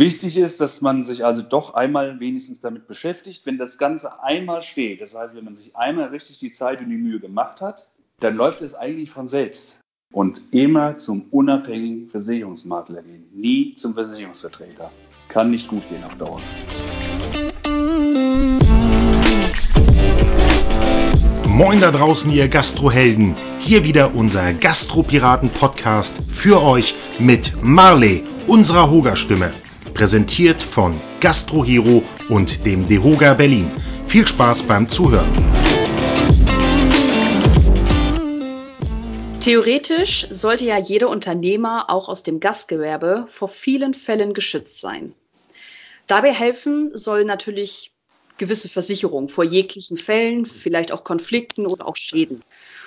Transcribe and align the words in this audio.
Wichtig 0.00 0.38
ist, 0.38 0.62
dass 0.62 0.80
man 0.80 1.04
sich 1.04 1.26
also 1.26 1.42
doch 1.42 1.74
einmal 1.74 2.20
wenigstens 2.20 2.58
damit 2.58 2.86
beschäftigt. 2.86 3.44
Wenn 3.44 3.58
das 3.58 3.76
Ganze 3.76 4.22
einmal 4.22 4.62
steht, 4.62 5.02
das 5.02 5.14
heißt, 5.14 5.36
wenn 5.36 5.44
man 5.44 5.54
sich 5.54 5.76
einmal 5.76 6.08
richtig 6.08 6.38
die 6.38 6.52
Zeit 6.52 6.80
und 6.80 6.88
die 6.88 6.96
Mühe 6.96 7.20
gemacht 7.20 7.60
hat, 7.60 7.86
dann 8.20 8.34
läuft 8.34 8.62
es 8.62 8.74
eigentlich 8.74 9.10
von 9.10 9.28
selbst. 9.28 9.78
Und 10.10 10.40
immer 10.52 10.96
zum 10.96 11.26
unabhängigen 11.30 12.08
Versicherungsmakler 12.08 13.02
gehen, 13.02 13.26
nie 13.34 13.74
zum 13.74 13.92
Versicherungsvertreter. 13.92 14.90
Das 15.10 15.28
kann 15.28 15.50
nicht 15.50 15.68
gut 15.68 15.86
gehen 15.90 16.02
auf 16.02 16.16
Dauer. 16.16 16.40
Moin 21.46 21.78
da 21.78 21.90
draußen, 21.90 22.32
ihr 22.32 22.48
Gastrohelden. 22.48 23.34
Hier 23.58 23.84
wieder 23.84 24.14
unser 24.14 24.54
Gastropiraten-Podcast 24.54 26.22
für 26.32 26.62
euch 26.62 26.94
mit 27.18 27.52
Marley, 27.62 28.22
unserer 28.46 28.90
Hoga-Stimme. 28.90 29.52
Präsentiert 30.00 30.62
von 30.62 30.98
Gastrohero 31.20 32.02
und 32.30 32.64
dem 32.64 32.88
Dehoga 32.88 33.34
Berlin. 33.34 33.70
Viel 34.06 34.26
Spaß 34.26 34.62
beim 34.62 34.88
Zuhören. 34.88 35.28
Theoretisch 39.42 40.26
sollte 40.30 40.64
ja 40.64 40.78
jeder 40.78 41.10
Unternehmer 41.10 41.90
auch 41.90 42.08
aus 42.08 42.22
dem 42.22 42.40
Gastgewerbe 42.40 43.26
vor 43.28 43.50
vielen 43.50 43.92
Fällen 43.92 44.32
geschützt 44.32 44.80
sein. 44.80 45.12
Dabei 46.06 46.32
helfen 46.32 46.92
soll 46.94 47.26
natürlich 47.26 47.92
gewisse 48.38 48.70
Versicherungen 48.70 49.28
vor 49.28 49.44
jeglichen 49.44 49.98
Fällen, 49.98 50.46
vielleicht 50.46 50.92
auch 50.92 51.04
Konflikten 51.04 51.66
oder 51.66 51.86
auch 51.86 51.96
Schäden. 51.96 52.40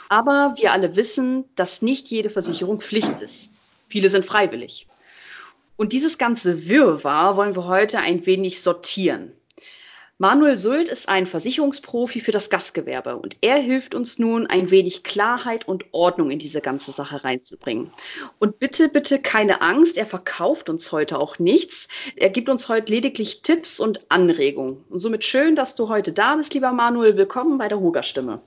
Aber 0.09 0.55
wir 0.57 0.71
alle 0.71 0.95
wissen, 0.95 1.43
dass 1.55 1.83
nicht 1.83 2.07
jede 2.07 2.31
Versicherung 2.31 2.81
Pflicht 2.81 3.21
ist. 3.21 3.53
Viele 3.87 4.09
sind 4.09 4.25
freiwillig. 4.25 4.87
Und 5.83 5.91
dieses 5.91 6.17
ganze 6.17 6.69
Wirrwarr 6.69 7.35
wollen 7.35 7.57
wir 7.57 7.67
heute 7.67 7.99
ein 7.99 8.25
wenig 8.25 8.61
sortieren. 8.61 9.33
Manuel 10.17 10.55
Sult 10.55 10.87
ist 10.87 11.09
ein 11.09 11.25
Versicherungsprofi 11.25 12.21
für 12.21 12.31
das 12.31 12.49
Gastgewerbe 12.49 13.17
und 13.17 13.35
er 13.41 13.57
hilft 13.57 13.93
uns 13.93 14.17
nun, 14.17 14.47
ein 14.47 14.71
wenig 14.71 15.03
Klarheit 15.03 15.67
und 15.67 15.83
Ordnung 15.91 16.31
in 16.31 16.39
diese 16.39 16.61
ganze 16.61 16.93
Sache 16.93 17.25
reinzubringen. 17.25 17.91
Und 18.39 18.59
bitte, 18.59 18.87
bitte 18.87 19.19
keine 19.19 19.61
Angst, 19.61 19.97
er 19.97 20.05
verkauft 20.05 20.69
uns 20.69 20.93
heute 20.93 21.19
auch 21.19 21.37
nichts. 21.37 21.89
Er 22.15 22.29
gibt 22.29 22.47
uns 22.47 22.69
heute 22.69 22.89
lediglich 22.89 23.41
Tipps 23.41 23.81
und 23.81 24.09
Anregungen. 24.09 24.85
Und 24.89 24.99
somit 24.99 25.25
schön, 25.25 25.57
dass 25.57 25.75
du 25.75 25.89
heute 25.89 26.13
da 26.13 26.37
bist, 26.37 26.53
lieber 26.53 26.71
Manuel. 26.71 27.17
Willkommen 27.17 27.57
bei 27.57 27.67
der 27.67 27.81
Huger-Stimme. 27.81 28.41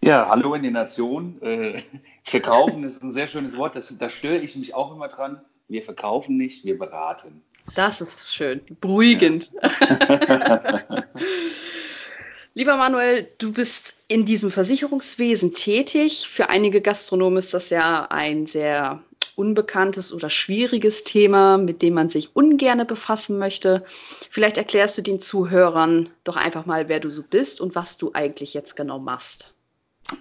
Ja, 0.00 0.26
hallo 0.30 0.54
in 0.54 0.62
die 0.62 0.70
Nation. 0.70 1.36
Äh, 1.42 1.82
verkaufen 2.24 2.82
ist 2.82 3.02
ein 3.02 3.12
sehr 3.12 3.28
schönes 3.28 3.58
Wort, 3.58 3.76
das, 3.76 3.94
da 3.98 4.08
störe 4.08 4.38
ich 4.38 4.56
mich 4.56 4.74
auch 4.74 4.94
immer 4.94 5.08
dran. 5.08 5.42
Wir 5.68 5.82
verkaufen 5.82 6.36
nicht, 6.36 6.64
wir 6.64 6.78
beraten. 6.78 7.42
Das 7.74 8.00
ist 8.00 8.32
schön, 8.34 8.60
beruhigend. 8.80 9.50
Ja. 9.62 11.04
Lieber 12.54 12.76
Manuel, 12.76 13.28
du 13.38 13.52
bist 13.52 13.98
in 14.08 14.24
diesem 14.24 14.50
Versicherungswesen 14.50 15.54
tätig. 15.54 16.28
Für 16.28 16.48
einige 16.48 16.80
Gastronomen 16.80 17.38
ist 17.38 17.54
das 17.54 17.70
ja 17.70 18.06
ein 18.10 18.46
sehr 18.46 19.00
unbekanntes 19.36 20.12
oder 20.12 20.28
schwieriges 20.28 21.04
Thema, 21.04 21.58
mit 21.58 21.82
dem 21.82 21.94
man 21.94 22.08
sich 22.08 22.34
ungerne 22.34 22.84
befassen 22.84 23.38
möchte. 23.38 23.84
Vielleicht 24.30 24.56
erklärst 24.56 24.98
du 24.98 25.02
den 25.02 25.20
Zuhörern 25.20 26.08
doch 26.24 26.34
einfach 26.34 26.66
mal, 26.66 26.88
wer 26.88 26.98
du 26.98 27.10
so 27.10 27.22
bist 27.22 27.60
und 27.60 27.76
was 27.76 27.96
du 27.96 28.10
eigentlich 28.14 28.54
jetzt 28.54 28.74
genau 28.74 28.98
machst. 28.98 29.54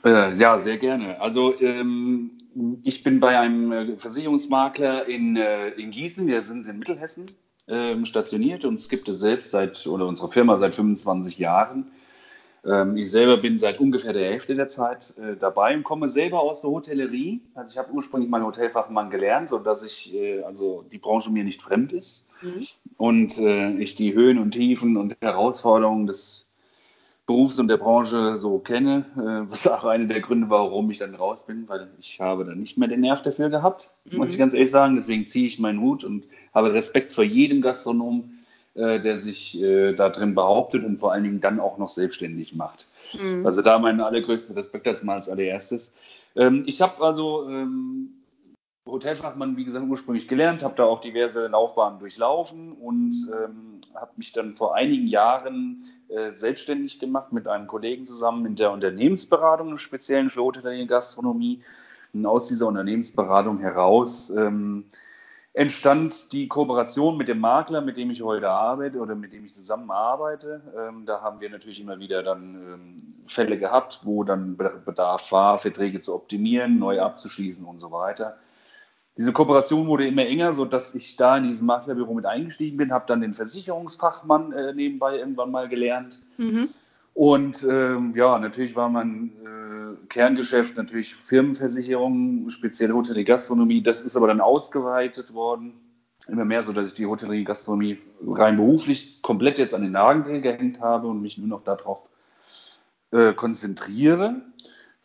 Äh, 0.03 0.35
ja, 0.35 0.59
sehr 0.59 0.77
gerne. 0.77 1.19
Also 1.19 1.59
ähm, 1.59 2.37
ich 2.83 3.03
bin 3.03 3.19
bei 3.19 3.38
einem 3.39 3.72
äh, 3.72 3.97
Versicherungsmakler 3.97 5.08
in, 5.08 5.36
äh, 5.36 5.69
in 5.69 5.91
Gießen, 5.91 6.27
wir 6.27 6.41
sind 6.44 6.67
in 6.67 6.80
Mittelhessen 6.80 7.31
ähm, 7.67 8.05
stationiert 8.05 8.66
und 8.66 8.75
es 8.75 8.89
gibt 8.89 9.09
es 9.09 9.19
selbst 9.19 9.52
seit, 9.52 9.86
oder 9.88 10.08
unsere 10.08 10.30
Firma 10.30 10.58
seit 10.58 10.73
25 10.73 11.38
Jahren. 11.38 11.91
Ähm, 12.66 12.97
ich 12.97 13.11
selber 13.11 13.38
bin 13.38 13.58
seit 13.58 13.80
ungefähr 13.80 14.14
der 14.14 14.30
Hälfte 14.30 14.55
der 14.55 14.67
Zeit 14.67 15.14
äh, 15.17 15.36
dabei 15.38 15.75
und 15.75 15.83
komme 15.83 16.09
selber 16.09 16.42
aus 16.42 16.61
der 16.61 16.71
Hotellerie. 16.71 17.42
Also 17.54 17.71
ich 17.73 17.77
habe 17.77 17.92
ursprünglich 17.92 18.30
meinen 18.30 18.45
Hotelfachmann 18.45 19.10
gelernt, 19.10 19.49
sodass 19.49 19.83
ich, 19.83 20.14
äh, 20.14 20.42
also 20.42 20.86
die 20.92 20.98
Branche 20.98 21.31
mir 21.31 21.43
nicht 21.43 21.61
fremd 21.61 21.93
ist 21.93 22.27
mhm. 22.42 22.67
und 22.98 23.37
äh, 23.37 23.71
ich 23.77 23.95
die 23.95 24.14
Höhen 24.14 24.39
und 24.39 24.52
Tiefen 24.52 24.98
und 24.98 25.15
Herausforderungen 25.21 26.08
des 26.08 26.46
Berufs 27.27 27.60
und 27.60 27.67
der 27.67 27.77
Branche 27.77 28.38
so 28.38 28.58
kenne, 28.58 29.05
äh, 29.17 29.52
was 29.52 29.67
auch 29.67 29.83
einer 29.83 30.05
der 30.05 30.21
Gründe 30.21 30.49
war, 30.49 30.64
warum 30.64 30.89
ich 30.89 30.98
dann 30.98 31.14
raus 31.14 31.45
bin, 31.45 31.67
weil 31.67 31.89
ich 31.99 32.20
habe 32.21 32.45
dann 32.45 32.58
nicht 32.58 32.77
mehr 32.77 32.88
den 32.88 33.02
Nerv 33.02 33.21
dafür 33.21 33.49
gehabt, 33.49 33.92
mhm. 34.05 34.17
muss 34.17 34.32
ich 34.32 34.38
ganz 34.39 34.54
ehrlich 34.54 34.71
sagen. 34.71 34.95
Deswegen 34.95 35.26
ziehe 35.26 35.45
ich 35.45 35.60
meinen 35.60 35.82
Hut 35.82 36.05
und 36.05 36.26
habe 36.55 36.73
Respekt 36.73 37.11
vor 37.11 37.26
jedem 37.26 37.61
Gastronom, 37.61 38.32
äh, 38.76 39.02
der 39.02 39.17
sich 39.17 39.61
äh, 39.61 39.93
da 39.93 40.10
drin 40.10 40.36
behauptet 40.36 40.86
und 40.86 40.98
vor 40.98 41.11
allen 41.11 41.26
Dingen 41.26 41.42
dann 41.42 41.60
auch 41.60 41.77
noch 41.77 41.89
selbstständig 41.89 42.55
macht. 42.55 42.87
Mhm. 43.21 43.45
Also 43.45 43.61
da 43.61 43.77
meinen 43.77 43.99
allergrößten 43.99 44.55
Respekt 44.55 44.87
das 44.87 45.04
mal 45.04 45.16
als 45.16 45.27
allererstes. 45.27 45.92
Ähm, 46.37 46.64
ich 46.66 46.82
habe 46.82 47.04
also 47.04 47.45
ähm, 47.49 48.17
Hotelfachmann, 48.87 49.58
wie 49.58 49.65
gesagt, 49.65 49.86
ursprünglich 49.87 50.27
gelernt, 50.27 50.64
habe 50.64 50.75
da 50.75 50.86
auch 50.86 50.99
diverse 50.99 51.48
Laufbahnen 51.48 51.99
durchlaufen 51.99 52.73
und 52.73 53.14
ähm, 53.31 53.81
habe 53.93 54.11
mich 54.15 54.31
dann 54.31 54.53
vor 54.53 54.75
einigen 54.75 55.08
Jahren 55.08 55.83
äh, 56.09 56.31
selbstständig 56.31 56.99
gemacht 56.99 57.31
mit 57.31 57.48
einem 57.48 57.67
Kollegen 57.67 58.05
zusammen 58.05 58.45
in 58.45 58.55
der 58.55 58.71
Unternehmensberatung, 58.71 59.70
im 59.70 59.77
Speziellen 59.77 60.30
für 60.30 60.42
Hotellerie 60.42 60.81
und 60.81 60.87
Gastronomie. 60.87 61.61
Und 62.14 62.25
aus 62.25 62.48
dieser 62.48 62.67
Unternehmensberatung 62.67 63.59
heraus 63.59 64.30
ähm, 64.30 64.86
entstand 65.54 66.31
die 66.31 66.48
Kooperation 66.48 67.17
mit 67.17 67.27
dem 67.27 67.39
Makler, 67.39 67.81
mit 67.81 67.98
dem 67.98 68.09
ich 68.11 68.21
heute 68.21 68.49
arbeite 68.49 68.99
oder 68.99 69.15
mit 69.15 69.33
dem 69.33 69.45
ich 69.45 69.54
zusammenarbeite. 69.54 70.61
Ähm, 70.77 71.05
da 71.05 71.21
haben 71.21 71.42
wir 71.42 71.49
natürlich 71.49 71.81
immer 71.81 71.99
wieder 71.99 72.23
dann 72.23 72.55
ähm, 72.55 72.98
Fälle 73.27 73.58
gehabt, 73.58 74.02
wo 74.04 74.23
dann 74.23 74.55
Bedarf 74.58 75.31
war, 75.31 75.58
Verträge 75.58 75.99
zu 75.99 76.15
optimieren, 76.15 76.80
neu 76.80 77.02
abzuschließen 77.02 77.65
und 77.65 77.80
so 77.80 77.92
weiter 77.92 78.37
diese 79.17 79.33
Kooperation 79.33 79.88
wurde 79.88 80.08
immer 80.08 80.26
enger, 80.26 80.54
sodass 80.54 80.94
ich 80.94 81.16
da 81.16 81.38
in 81.38 81.45
diesem 81.45 81.66
Maklerbüro 81.67 82.14
mit 82.14 82.26
eingestiegen 82.26 82.78
bin, 82.78 82.92
habe 82.92 83.05
dann 83.08 83.22
den 83.22 83.33
Versicherungsfachmann 83.33 84.52
äh, 84.52 84.73
nebenbei 84.73 85.17
irgendwann 85.17 85.50
mal 85.50 85.67
gelernt. 85.67 86.20
Mhm. 86.38 86.70
Und 87.16 87.66
ähm, 87.67 88.14
ja, 88.16 88.38
natürlich 88.38 88.76
war 88.76 88.89
mein 88.89 89.32
äh, 89.44 90.08
Kerngeschäft 90.08 90.78
natürlich 90.78 91.16
Firmenversicherung, 91.16 92.48
speziell 92.52 92.92
Hotellerie, 92.92 93.23
Gastronomie. 93.23 93.82
Das 93.82 94.04
ist 94.04 94.16
aber 94.16 94.28
dann 94.28 94.39
ausgeweitet 94.39 95.34
worden, 95.34 95.73
immer 96.28 96.45
mehr, 96.45 96.61
so 96.61 96.72
dass 96.72 96.92
ich 96.92 96.94
die 96.94 97.08
Hotellerie, 97.08 97.44
Gastronomie 97.44 97.98
rein 98.23 98.55
beruflich 98.55 99.23
komplett 99.23 99.58
jetzt 99.58 99.73
an 99.73 99.82
den 99.82 99.94
Nagel 99.94 100.42
gehängt 100.42 100.80
habe 100.80 101.08
und 101.08 101.23
mich 101.23 101.39
nur 101.39 101.48
noch 101.48 101.64
darauf 101.64 102.08
äh, 103.10 103.34
konzentriere. 103.34 104.42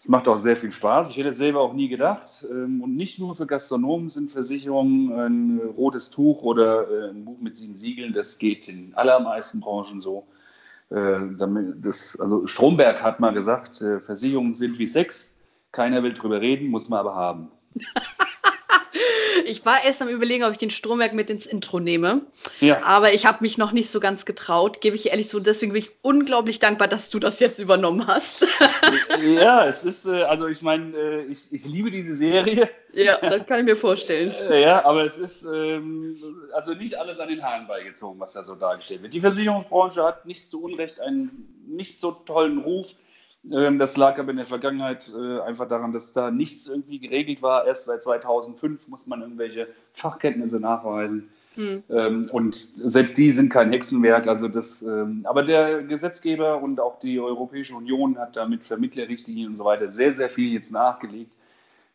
Es 0.03 0.09
macht 0.09 0.27
auch 0.27 0.37
sehr 0.37 0.57
viel 0.57 0.73
Spaß. 0.73 1.11
Ich 1.11 1.17
hätte 1.17 1.29
es 1.29 1.37
selber 1.37 1.61
auch 1.61 1.75
nie 1.75 1.87
gedacht. 1.87 2.45
Ähm, 2.51 2.83
und 2.83 2.97
nicht 2.97 3.21
nur 3.21 3.37
für 3.37 3.47
Gastronomen 3.47 4.09
sind 4.09 4.33
Versicherungen 4.33 5.13
ein 5.13 5.61
rotes 5.77 6.11
Tuch 6.11 6.43
oder 6.43 6.91
äh, 6.91 7.11
ein 7.11 7.25
Buch 7.25 7.39
mit 7.41 7.57
sieben 7.57 7.77
Siegeln. 7.77 8.13
Das 8.13 8.37
geht 8.37 8.69
in 8.69 8.93
allermeisten 8.97 9.61
Branchen 9.61 10.01
so. 10.01 10.27
Äh, 10.91 11.21
das, 11.77 12.19
also 12.19 12.49
Stromberg 12.49 13.01
hat 13.01 13.21
mal 13.21 13.33
gesagt, 13.33 13.81
äh, 13.81 14.01
Versicherungen 14.01 14.55
sind 14.55 14.77
wie 14.81 14.89
Sex. 14.89 15.39
Keiner 15.71 16.03
will 16.03 16.15
drüber 16.15 16.41
reden, 16.41 16.67
muss 16.67 16.89
man 16.89 16.99
aber 16.99 17.15
haben. 17.15 17.53
Ich 19.47 19.65
war 19.65 19.85
erst 19.85 20.03
am 20.03 20.09
Überlegen, 20.09 20.45
ob 20.45 20.53
ich 20.53 20.59
den 20.59 20.71
Stromwerk 20.71 21.15
mit 21.15 21.31
ins 21.31 21.47
Intro 21.47 21.81
nehme. 21.81 22.23
Ja. 22.61 22.83
Aber 22.83 23.13
ich 23.13 23.27
habe 23.27 23.39
mich 23.41 23.59
noch 23.59 23.73
nicht 23.73 23.91
so 23.91 24.01
ganz 24.01 24.25
getraut, 24.25 24.81
gebe 24.81 24.97
ich 24.97 25.11
ehrlich 25.11 25.29
zu. 25.29 25.41
Deswegen 25.41 25.73
bin 25.73 25.83
ich 25.83 25.91
unglaublich 26.03 26.59
dankbar, 26.59 26.89
dass 26.89 27.11
du 27.11 27.19
das 27.19 27.41
jetzt 27.41 27.59
übernommen 27.59 28.07
hast. 28.07 28.47
ja, 29.23 29.67
es 29.67 29.85
ist, 29.85 30.07
äh, 30.07 30.23
also 30.23 30.47
ich 30.47 30.63
meine, 30.63 30.97
äh, 30.97 31.23
ich, 31.25 31.53
ich 31.53 31.65
liebe 31.65 31.91
diese 31.91 32.15
Serie. 32.15 32.69
Ja, 32.93 33.19
das 33.19 33.47
kann 33.47 33.61
ich 33.61 33.65
mir 33.65 33.77
vorstellen. 33.77 34.33
Äh, 34.33 34.63
ja, 34.63 34.85
aber 34.85 35.05
es 35.05 35.17
ist 35.17 35.45
ähm, 35.45 36.17
also 36.53 36.75
nicht 36.75 36.95
alles 36.97 37.21
an 37.21 37.29
den 37.29 37.43
Haaren 37.43 37.67
beigezogen, 37.67 38.21
was 38.21 38.35
da 38.35 38.45
so 38.45 38.55
dargestellt 38.55 39.03
wird. 39.03 39.15
Die 39.15 39.21
Versicherungsbranche 39.21 40.03
hat 40.05 40.27
nicht 40.27 40.51
zu 40.51 40.63
Unrecht 40.63 41.01
einen 41.01 41.63
nicht 41.67 42.01
so 42.01 42.11
tollen 42.11 42.59
Ruf. 42.59 42.95
Ähm, 43.51 43.79
das 43.79 43.97
lag 43.97 44.19
aber 44.19 44.31
in 44.31 44.37
der 44.37 44.47
Vergangenheit 44.47 45.13
äh, 45.17 45.41
einfach 45.41 45.67
daran, 45.67 45.93
dass 45.93 46.13
da 46.13 46.31
nichts 46.31 46.67
irgendwie 46.67 46.99
geregelt 46.99 47.43
war. 47.43 47.67
Erst 47.67 47.87
seit 47.87 48.03
2005 48.03 48.89
muss 48.89 49.07
man 49.07 49.23
irgendwelche 49.23 49.69
Fachkenntnisse 49.95 50.61
nachweisen. 50.61 51.29
Hm. 51.55 51.83
Ähm, 51.91 52.31
und 52.33 52.69
selbst 52.77 53.19
die 53.19 53.31
sind 53.31 53.51
kein 53.51 53.71
Hexenwerk. 53.73 54.27
Also 54.29 54.49
das, 54.49 54.83
ähm, 54.83 55.23
aber 55.25 55.43
der 55.43 55.83
Gesetzgeber 55.83 56.63
und 56.63 56.81
auch 56.81 56.99
die 56.99 57.21
Europäische 57.21 57.75
Union 57.75 58.17
hat 58.19 58.37
da 58.37 58.47
mit 58.47 58.65
Vermittlerrichtlinien 58.65 59.49
und 59.49 59.57
so 59.57 59.65
weiter 59.65 59.91
sehr, 59.91 60.13
sehr 60.13 60.31
viel 60.31 60.53
jetzt 60.53 60.73
nachgelegt. 60.73 61.37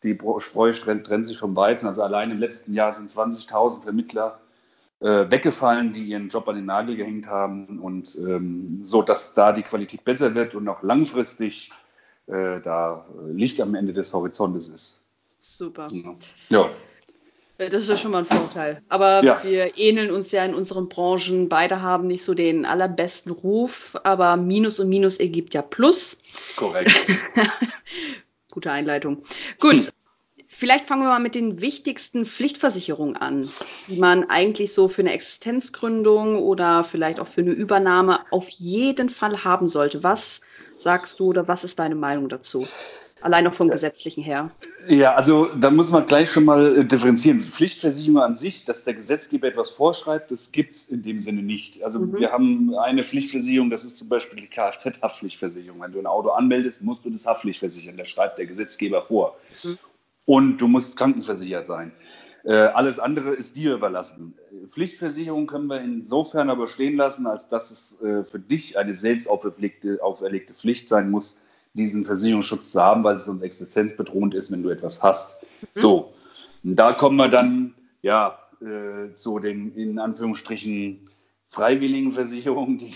Die 0.04 0.16
Spreu 0.38 0.70
trennt 0.72 1.26
sich 1.26 1.38
vom 1.38 1.56
Weizen. 1.56 1.88
Also 1.88 2.02
allein 2.02 2.30
im 2.30 2.38
letzten 2.38 2.72
Jahr 2.72 2.92
sind 2.92 3.10
20.000 3.10 3.82
Vermittler 3.82 4.38
äh, 5.00 5.30
weggefallen, 5.30 5.92
die 5.92 6.04
ihren 6.04 6.28
Job 6.28 6.48
an 6.48 6.56
den 6.56 6.66
Nagel 6.66 6.96
gehängt 6.96 7.28
haben 7.28 7.78
und 7.78 8.16
ähm, 8.16 8.80
so, 8.82 9.02
dass 9.02 9.34
da 9.34 9.52
die 9.52 9.62
Qualität 9.62 10.04
besser 10.04 10.34
wird 10.34 10.54
und 10.54 10.68
auch 10.68 10.82
langfristig 10.82 11.70
äh, 12.26 12.60
da 12.60 13.06
Licht 13.32 13.60
am 13.60 13.74
Ende 13.74 13.92
des 13.92 14.12
Horizontes 14.12 14.68
ist. 14.68 15.04
Super. 15.38 15.88
Ja. 16.50 16.70
Das 17.58 17.82
ist 17.82 17.88
ja 17.88 17.96
schon 17.96 18.12
mal 18.12 18.18
ein 18.18 18.24
Vorteil. 18.24 18.82
Aber 18.88 19.24
ja. 19.24 19.42
wir 19.42 19.76
ähneln 19.76 20.12
uns 20.12 20.30
ja 20.30 20.44
in 20.44 20.54
unseren 20.54 20.88
Branchen. 20.88 21.48
Beide 21.48 21.82
haben 21.82 22.06
nicht 22.06 22.22
so 22.22 22.34
den 22.34 22.64
allerbesten 22.64 23.32
Ruf, 23.32 23.96
aber 24.04 24.36
Minus 24.36 24.78
und 24.78 24.88
Minus 24.88 25.18
ergibt 25.18 25.54
ja 25.54 25.62
Plus. 25.62 26.20
Korrekt. 26.56 26.92
Gute 28.50 28.70
Einleitung. 28.70 29.22
Gut. 29.58 29.90
Vielleicht 30.58 30.86
fangen 30.86 31.02
wir 31.02 31.10
mal 31.10 31.20
mit 31.20 31.36
den 31.36 31.60
wichtigsten 31.60 32.26
Pflichtversicherungen 32.26 33.14
an, 33.14 33.48
die 33.86 33.96
man 33.96 34.28
eigentlich 34.28 34.72
so 34.72 34.88
für 34.88 35.02
eine 35.02 35.12
Existenzgründung 35.12 36.42
oder 36.42 36.82
vielleicht 36.82 37.20
auch 37.20 37.28
für 37.28 37.42
eine 37.42 37.52
Übernahme 37.52 38.18
auf 38.32 38.48
jeden 38.48 39.08
Fall 39.08 39.44
haben 39.44 39.68
sollte. 39.68 40.02
Was 40.02 40.40
sagst 40.76 41.20
du 41.20 41.26
oder 41.26 41.46
was 41.46 41.62
ist 41.62 41.78
deine 41.78 41.94
Meinung 41.94 42.28
dazu? 42.28 42.66
Allein 43.20 43.44
noch 43.44 43.54
vom 43.54 43.68
Gesetzlichen 43.68 44.24
her. 44.24 44.50
Ja, 44.88 45.14
also 45.14 45.46
da 45.54 45.70
muss 45.70 45.92
man 45.92 46.06
gleich 46.06 46.28
schon 46.28 46.44
mal 46.44 46.78
äh, 46.78 46.84
differenzieren. 46.84 47.40
Pflichtversicherung 47.42 48.20
an 48.20 48.34
sich, 48.34 48.64
dass 48.64 48.82
der 48.82 48.94
Gesetzgeber 48.94 49.46
etwas 49.46 49.70
vorschreibt, 49.70 50.32
das 50.32 50.50
gibt 50.50 50.74
es 50.74 50.86
in 50.86 51.02
dem 51.02 51.20
Sinne 51.20 51.42
nicht. 51.42 51.84
Also 51.84 52.00
mhm. 52.00 52.18
wir 52.18 52.32
haben 52.32 52.74
eine 52.74 53.04
Pflichtversicherung, 53.04 53.70
das 53.70 53.84
ist 53.84 53.96
zum 53.96 54.08
Beispiel 54.08 54.40
die 54.40 54.48
Kfz-Haftpflichtversicherung. 54.48 55.80
Wenn 55.80 55.92
du 55.92 56.00
ein 56.00 56.06
Auto 56.06 56.30
anmeldest, 56.30 56.82
musst 56.82 57.04
du 57.04 57.10
das 57.10 57.26
Haftpflichtversichern. 57.26 57.96
Das 57.96 58.08
schreibt 58.08 58.38
der 58.38 58.46
Gesetzgeber 58.46 59.02
vor. 59.02 59.36
Mhm. 59.62 59.78
Und 60.28 60.58
du 60.58 60.68
musst 60.68 60.94
krankenversichert 60.98 61.66
sein. 61.66 61.90
Äh, 62.44 62.52
alles 62.52 62.98
andere 62.98 63.34
ist 63.34 63.56
dir 63.56 63.74
überlassen. 63.74 64.34
Pflichtversicherung 64.66 65.46
können 65.46 65.68
wir 65.68 65.80
insofern 65.80 66.50
aber 66.50 66.66
stehen 66.66 66.96
lassen, 66.96 67.26
als 67.26 67.48
dass 67.48 67.70
es 67.70 68.02
äh, 68.02 68.22
für 68.22 68.38
dich 68.38 68.76
eine 68.76 68.92
selbst 68.92 69.26
auferlegte, 69.26 70.02
auferlegte 70.02 70.52
Pflicht 70.52 70.86
sein 70.86 71.10
muss, 71.10 71.38
diesen 71.72 72.04
Versicherungsschutz 72.04 72.72
zu 72.72 72.82
haben, 72.82 73.02
weil 73.04 73.14
es 73.14 73.24
sonst 73.24 73.40
existenzbedrohend 73.40 74.34
ist, 74.34 74.52
wenn 74.52 74.62
du 74.62 74.68
etwas 74.68 75.02
hast. 75.02 75.42
Mhm. 75.62 75.66
So, 75.80 76.12
da 76.62 76.92
kommen 76.92 77.16
wir 77.16 77.28
dann 77.28 77.72
ja 78.02 78.38
äh, 78.60 79.14
zu 79.14 79.38
den 79.38 79.74
in 79.76 79.98
Anführungsstrichen 79.98 81.08
freiwilligen 81.46 82.12
Versicherungen, 82.12 82.76
die, 82.76 82.92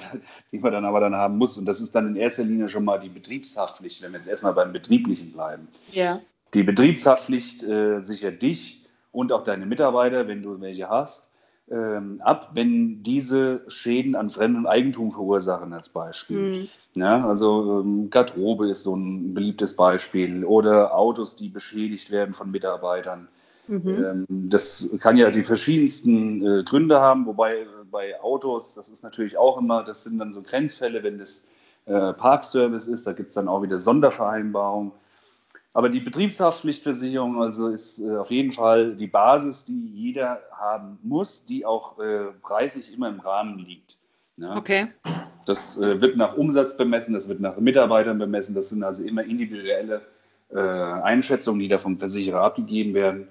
die 0.53 0.59
man 0.59 0.73
dann 0.73 0.85
aber 0.85 1.01
dann 1.01 1.15
haben 1.15 1.39
muss. 1.39 1.57
Und 1.57 1.65
das 1.65 1.81
ist 1.81 1.95
dann 1.95 2.09
in 2.09 2.17
erster 2.17 2.45
Linie 2.45 2.69
schon 2.69 2.85
mal 2.85 2.99
die 2.99 3.09
Betriebshaftpflicht, 3.09 4.03
wenn 4.03 4.13
wir 4.13 4.19
jetzt 4.19 4.29
erstmal 4.29 4.53
beim 4.53 4.71
Betrieblichen 4.71 5.33
bleiben. 5.33 5.69
Ja. 5.91 6.21
Die 6.55 6.63
Betriebshaftpflicht 6.63 7.63
äh, 7.63 8.03
sichert 8.03 8.43
dich 8.43 8.87
und 9.11 9.33
auch 9.33 9.43
deine 9.43 9.67
Mitarbeiter, 9.67 10.29
wenn 10.29 10.43
du 10.43 10.61
welche 10.61 10.89
hast, 10.89 11.31
ähm, 11.71 12.21
ab, 12.23 12.51
wenn 12.55 13.03
diese 13.03 13.63
Schäden 13.69 14.15
an 14.15 14.29
fremdem 14.29 14.67
Eigentum 14.67 15.11
verursachen, 15.11 15.73
als 15.73 15.89
Beispiel. 15.89 16.37
Mhm. 16.37 16.69
Ja, 16.95 17.27
also 17.27 17.81
ähm, 17.81 18.11
Garderobe 18.11 18.69
ist 18.69 18.83
so 18.83 18.95
ein 18.95 19.33
beliebtes 19.33 19.77
Beispiel 19.77 20.45
oder 20.45 20.95
Autos, 20.95 21.37
die 21.37 21.49
beschädigt 21.49 22.11
werden 22.11 22.35
von 22.35 22.51
Mitarbeitern. 22.51 23.29
Mhm. 23.69 23.89
Ähm, 23.89 24.27
das 24.29 24.87
kann 24.99 25.17
ja 25.17 25.31
die 25.31 25.45
verschiedensten 25.45 26.45
äh, 26.45 26.63
Gründe 26.65 27.01
haben, 27.01 27.25
wobei 27.27 27.61
äh, 27.61 27.67
bei 27.91 28.21
Autos, 28.21 28.75
das 28.75 28.91
ist 28.91 29.03
natürlich 29.03 29.39
auch 29.39 29.57
immer, 29.59 29.83
das 29.83 30.05
sind 30.05 30.19
dann 30.19 30.33
so 30.33 30.43
Grenzfälle, 30.43 31.03
wenn 31.03 31.19
das 31.19 31.49
äh, 31.87 32.13
Parkservice 32.13 32.89
ist, 32.89 33.07
da 33.07 33.13
gibt 33.13 33.31
es 33.31 33.37
dann 33.37 33.49
auch 33.49 33.63
wieder 33.63 33.79
Sondervereinbarungen. 33.79 34.93
Aber 35.75 35.89
die 35.89 36.01
Betriebshaftpflichtversicherung 36.01 37.43
also 37.43 37.69
ist 37.69 38.01
äh, 38.01 38.17
auf 38.17 38.31
jeden 38.31 38.53
Fall 38.53 38.95
die 38.95 39.07
Basis, 39.07 39.65
die 39.65 39.87
jeder 39.95 40.41
haben 40.53 40.99
muss, 41.03 41.45
die 41.45 41.65
auch 41.65 41.99
äh, 41.99 42.27
preislich 42.43 42.93
immer 42.93 43.09
im 43.09 43.21
Rahmen 43.21 43.59
liegt. 43.59 43.97
Ja. 44.37 44.57
Okay. 44.57 44.89
Das 45.47 45.79
äh, 45.79 46.01
wird 46.01 46.17
nach 46.17 46.37
Umsatz 46.37 46.77
bemessen, 46.77 47.15
das 47.15 47.29
wird 47.29 47.41
nach 47.41 47.57
Mitarbeitern 47.57 48.19
bemessen, 48.19 48.55
das 48.55 48.69
sind 48.69 48.85
also 48.85 49.03
immer 49.03 49.25
individuelle 49.25 50.03
äh, 50.51 50.59
Einschätzungen, 50.59 51.61
die 51.61 51.69
da 51.69 51.79
vom 51.79 51.99
Versicherer 51.99 52.43
abgegeben 52.43 52.95
werden. 52.95 53.29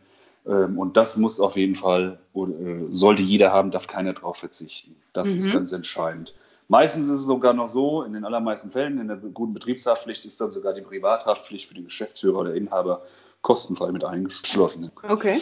Ähm, 0.47 0.79
und 0.79 0.97
das 0.97 1.17
muss 1.17 1.39
auf 1.39 1.55
jeden 1.55 1.75
Fall, 1.75 2.19
oder, 2.33 2.53
äh, 2.53 2.87
sollte 2.91 3.21
jeder 3.21 3.51
haben, 3.51 3.71
darf 3.71 3.87
keiner 3.87 4.13
darauf 4.13 4.37
verzichten. 4.37 4.95
Das 5.13 5.29
mhm. 5.29 5.37
ist 5.37 5.53
ganz 5.53 5.71
entscheidend. 5.71 6.33
Meistens 6.71 7.07
ist 7.07 7.19
es 7.19 7.25
sogar 7.25 7.51
noch 7.51 7.67
so, 7.67 8.03
in 8.03 8.13
den 8.13 8.23
allermeisten 8.23 8.71
Fällen, 8.71 8.97
in 8.97 9.09
der 9.09 9.17
guten 9.17 9.53
Betriebshaftpflicht 9.53 10.23
ist 10.23 10.39
dann 10.39 10.51
sogar 10.51 10.73
die 10.73 10.79
Privathaftpflicht 10.79 11.67
für 11.67 11.73
den 11.73 11.83
Geschäftsführer 11.83 12.39
oder 12.39 12.55
Inhaber 12.55 13.01
kostenfrei 13.41 13.91
mit 13.91 14.05
eingeschlossen. 14.05 14.89
Okay. 15.05 15.41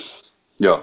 Ja, 0.57 0.81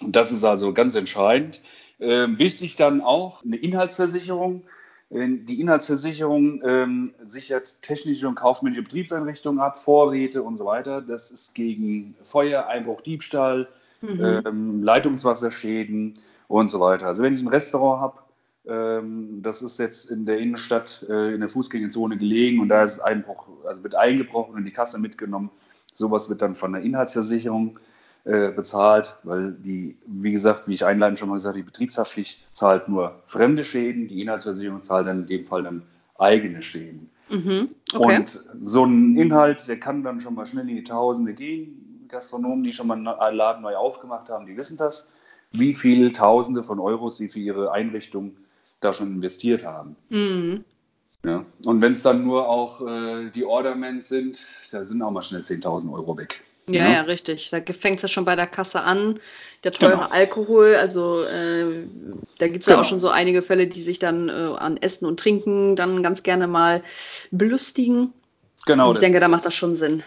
das 0.00 0.32
ist 0.32 0.42
also 0.42 0.72
ganz 0.72 0.94
entscheidend. 0.94 1.60
Ähm, 2.00 2.38
wichtig 2.38 2.76
dann 2.76 3.02
auch 3.02 3.44
eine 3.44 3.56
Inhaltsversicherung. 3.56 4.62
Die 5.10 5.60
Inhaltsversicherung 5.60 6.62
ähm, 6.64 7.12
sichert 7.26 7.82
technische 7.82 8.26
und 8.26 8.36
kaufmännische 8.36 8.82
Betriebseinrichtungen 8.84 9.60
ab, 9.60 9.76
Vorräte 9.76 10.42
und 10.42 10.56
so 10.56 10.64
weiter. 10.64 11.02
Das 11.02 11.30
ist 11.30 11.54
gegen 11.54 12.16
Feuer, 12.22 12.68
Einbruch, 12.68 13.02
Diebstahl, 13.02 13.68
mhm. 14.00 14.42
ähm, 14.46 14.82
Leitungswasserschäden 14.82 16.14
und 16.48 16.70
so 16.70 16.80
weiter. 16.80 17.06
Also 17.06 17.22
wenn 17.22 17.34
ich 17.34 17.42
ein 17.42 17.48
Restaurant 17.48 18.00
habe, 18.00 18.18
ähm, 18.18 18.23
das 18.64 19.62
ist 19.62 19.78
jetzt 19.78 20.10
in 20.10 20.24
der 20.24 20.38
Innenstadt 20.38 21.04
äh, 21.08 21.34
in 21.34 21.40
der 21.40 21.48
Fußgängerzone 21.48 22.16
gelegen 22.16 22.60
und 22.60 22.68
da 22.68 22.84
ist 22.84 22.98
Einbruch, 22.98 23.46
also 23.66 23.82
wird 23.82 23.94
eingebrochen 23.94 24.54
und 24.54 24.64
die 24.64 24.72
Kasse 24.72 24.98
mitgenommen. 24.98 25.50
Sowas 25.92 26.30
wird 26.30 26.42
dann 26.42 26.54
von 26.54 26.72
der 26.72 26.82
Inhaltsversicherung 26.82 27.78
äh, 28.24 28.50
bezahlt, 28.50 29.18
weil 29.22 29.52
die, 29.52 29.98
wie 30.06 30.32
gesagt, 30.32 30.66
wie 30.66 30.72
ich 30.72 30.84
einleitend 30.86 31.18
schon 31.18 31.28
mal 31.28 31.34
gesagt 31.34 31.54
habe, 31.54 31.60
die 31.60 31.66
Betriebshaftpflicht 31.66 32.54
zahlt 32.54 32.88
nur 32.88 33.20
fremde 33.26 33.64
Schäden, 33.64 34.08
die 34.08 34.22
Inhaltsversicherung 34.22 34.82
zahlt 34.82 35.06
dann 35.06 35.20
in 35.20 35.26
dem 35.26 35.44
Fall 35.44 35.62
dann 35.62 35.82
eigene 36.18 36.62
Schäden. 36.62 37.10
Mhm. 37.28 37.66
Okay. 37.92 38.16
Und 38.16 38.44
so 38.64 38.84
ein 38.84 39.16
Inhalt, 39.18 39.68
der 39.68 39.78
kann 39.78 40.02
dann 40.02 40.20
schon 40.20 40.34
mal 40.34 40.46
schnell 40.46 40.68
in 40.68 40.76
die 40.76 40.84
Tausende 40.84 41.34
gehen. 41.34 42.06
Gastronomen, 42.08 42.64
die 42.64 42.72
schon 42.72 42.86
mal 42.86 42.94
einen 42.94 43.36
Laden 43.36 43.62
neu 43.62 43.76
aufgemacht 43.76 44.30
haben, 44.30 44.46
die 44.46 44.56
wissen 44.56 44.78
das, 44.78 45.12
wie 45.52 45.74
viele 45.74 46.12
Tausende 46.12 46.62
von 46.62 46.78
Euros 46.80 47.18
sie 47.18 47.28
für 47.28 47.40
ihre 47.40 47.72
Einrichtung 47.72 48.36
da 48.84 48.92
schon 48.92 49.12
investiert 49.12 49.64
haben. 49.64 49.96
Mhm. 50.08 50.64
Ja. 51.24 51.44
Und 51.64 51.80
wenn 51.80 51.94
es 51.94 52.02
dann 52.02 52.24
nur 52.24 52.48
auch 52.48 52.86
äh, 52.86 53.30
die 53.30 53.44
Ordermans 53.44 54.08
sind, 54.08 54.46
da 54.70 54.84
sind 54.84 55.00
auch 55.02 55.10
mal 55.10 55.22
schnell 55.22 55.40
10.000 55.40 55.92
Euro 55.92 56.16
weg. 56.18 56.42
Ja, 56.68 56.84
ja, 56.84 56.92
ja, 56.92 57.00
richtig. 57.02 57.50
Da 57.50 57.60
fängt 57.60 57.96
es 57.96 58.02
ja 58.02 58.08
schon 58.08 58.24
bei 58.24 58.36
der 58.36 58.46
Kasse 58.46 58.82
an. 58.82 59.20
Der 59.64 59.72
teure 59.72 59.92
genau. 59.92 60.08
Alkohol, 60.08 60.74
also 60.76 61.22
äh, 61.22 61.86
da 62.38 62.48
gibt 62.48 62.60
es 62.60 62.66
genau. 62.66 62.78
ja 62.78 62.80
auch 62.80 62.84
schon 62.84 63.00
so 63.00 63.08
einige 63.08 63.42
Fälle, 63.42 63.66
die 63.66 63.82
sich 63.82 63.98
dann 63.98 64.28
äh, 64.28 64.32
an 64.32 64.76
Essen 64.78 65.06
und 65.06 65.20
Trinken 65.20 65.76
dann 65.76 66.02
ganz 66.02 66.22
gerne 66.22 66.46
mal 66.46 66.82
belustigen. 67.30 68.12
Genau. 68.66 68.88
Und 68.88 68.94
ich 68.94 69.00
denke, 69.00 69.20
da 69.20 69.28
macht 69.28 69.44
das 69.44 69.54
schon 69.54 69.74
Sinn. 69.74 70.02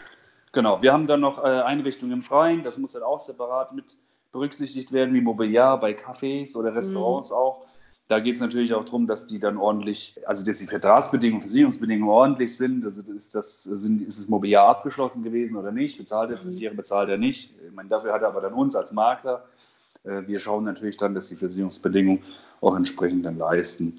Genau. 0.51 0.81
Wir 0.81 0.93
haben 0.93 1.05
dann 1.05 1.19
noch 1.19 1.43
äh, 1.43 1.47
Einrichtungen 1.47 2.13
im 2.13 2.21
Freien, 2.21 2.63
das 2.63 2.77
muss 2.77 2.93
dann 2.93 3.03
auch 3.03 3.19
separat 3.19 3.73
mit 3.73 3.95
berücksichtigt 4.31 4.91
werden, 4.91 5.13
wie 5.13 5.21
Mobiliar 5.21 5.79
bei 5.79 5.91
Cafés 5.91 6.55
oder 6.55 6.73
Restaurants 6.73 7.29
mhm. 7.29 7.35
auch. 7.35 7.65
Da 8.07 8.21
geht 8.21 8.35
es 8.35 8.41
natürlich 8.41 8.73
auch 8.73 8.85
darum, 8.85 9.05
dass 9.05 9.25
die 9.25 9.37
dann 9.37 9.57
ordentlich, 9.57 10.15
also 10.25 10.45
dass 10.45 10.59
die 10.59 10.67
Vertragsbedingungen, 10.67 11.41
Versicherungsbedingungen 11.41 12.09
ordentlich 12.09 12.55
sind. 12.55 12.85
Also 12.85 13.01
ist, 13.11 13.35
das, 13.35 13.63
sind, 13.63 14.01
ist 14.01 14.17
das 14.17 14.29
Mobiliar 14.29 14.65
abgeschlossen 14.67 15.23
gewesen 15.23 15.57
oder 15.57 15.73
nicht? 15.73 15.97
Bezahlt 15.97 16.29
der 16.29 16.37
mhm. 16.37 16.43
Versicherer, 16.43 16.73
bezahlt 16.73 17.09
er 17.09 17.17
nicht? 17.17 17.53
Ich 17.67 17.75
meine, 17.75 17.89
dafür 17.89 18.13
hat 18.13 18.21
er 18.21 18.29
aber 18.29 18.39
dann 18.39 18.53
uns 18.53 18.75
als 18.75 18.93
Makler. 18.93 19.43
Äh, 20.05 20.21
wir 20.25 20.39
schauen 20.39 20.63
natürlich 20.63 20.95
dann, 20.95 21.13
dass 21.15 21.27
die 21.27 21.35
Versicherungsbedingungen 21.35 22.23
auch 22.61 22.75
entsprechend 22.77 23.25
dann 23.25 23.37
leisten. 23.37 23.95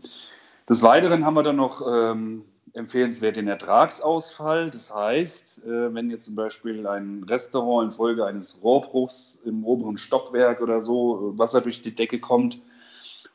Des 0.68 0.82
Weiteren 0.82 1.26
haben 1.26 1.34
wir 1.34 1.42
dann 1.42 1.56
noch 1.56 1.82
ähm, 1.86 2.44
empfehlenswert 2.72 3.36
den 3.36 3.48
Ertragsausfall. 3.48 4.70
Das 4.70 4.94
heißt, 4.94 5.66
äh, 5.66 5.94
wenn 5.94 6.10
jetzt 6.10 6.24
zum 6.24 6.34
Beispiel 6.34 6.86
ein 6.86 7.24
Restaurant 7.28 7.90
infolge 7.90 8.24
eines 8.24 8.62
Rohrbruchs 8.62 9.42
im 9.44 9.64
oberen 9.64 9.98
Stockwerk 9.98 10.62
oder 10.62 10.82
so 10.82 11.34
äh, 11.34 11.38
Wasser 11.38 11.60
durch 11.60 11.82
die 11.82 11.94
Decke 11.94 12.18
kommt, 12.20 12.62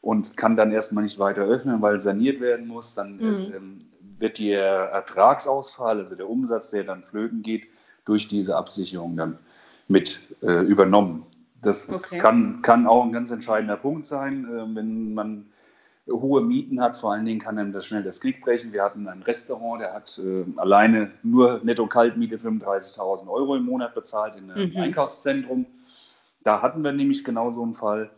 und 0.04 0.36
kann 0.36 0.58
dann 0.58 0.74
erstmal 0.74 1.06
nicht 1.06 1.18
weiter 1.18 1.44
öffnen, 1.44 1.82
weil 1.82 2.02
saniert 2.02 2.42
werden 2.42 2.68
muss. 2.68 2.94
Dann 2.94 3.16
mhm. 3.16 3.54
ähm, 3.56 3.80
wird 4.20 4.38
der 4.38 4.66
Ertragsausfall, 4.92 6.00
also 6.00 6.16
der 6.16 6.30
Umsatz, 6.30 6.72
der 6.72 6.84
dann 6.84 7.04
flöten 7.04 7.42
geht, 7.42 7.68
durch 8.04 8.28
diese 8.28 8.58
Absicherung 8.58 9.16
dann 9.16 9.40
mit 9.88 10.20
äh, 10.42 10.62
übernommen. 10.66 11.26
Das 11.62 11.88
okay. 11.88 12.20
kann, 12.20 12.62
kann 12.62 12.86
auch 12.86 13.06
ein 13.06 13.14
ganz 13.14 13.32
entscheidender 13.32 13.78
Punkt 13.78 14.06
sein, 14.06 14.44
äh, 14.44 14.76
wenn 14.76 15.14
man 15.14 15.46
hohe 16.10 16.42
Mieten 16.42 16.82
hat. 16.82 16.98
Vor 16.98 17.14
allen 17.14 17.24
Dingen 17.24 17.40
kann 17.40 17.56
dann 17.56 17.72
das 17.72 17.86
schnell 17.86 18.04
das 18.04 18.20
Klick 18.20 18.42
brechen. 18.42 18.74
Wir 18.74 18.84
hatten 18.84 19.08
ein 19.08 19.22
Restaurant, 19.22 19.80
der 19.80 19.94
hat 19.94 20.20
äh, 20.22 20.44
alleine 20.58 21.12
nur 21.24 21.62
Netto-Kaltmiete 21.64 22.36
35.000 22.36 23.30
Euro 23.30 23.56
im 23.56 23.64
Monat 23.64 23.96
bezahlt 23.96 24.36
in 24.36 24.52
einem 24.52 24.72
mhm. 24.72 24.78
Einkaufszentrum. 24.78 25.66
Da 26.44 26.62
hatten 26.62 26.84
wir 26.84 26.92
nämlich 26.92 27.24
genau 27.24 27.52
so 27.52 27.64
einen 27.64 27.74
Fall. 27.74 28.10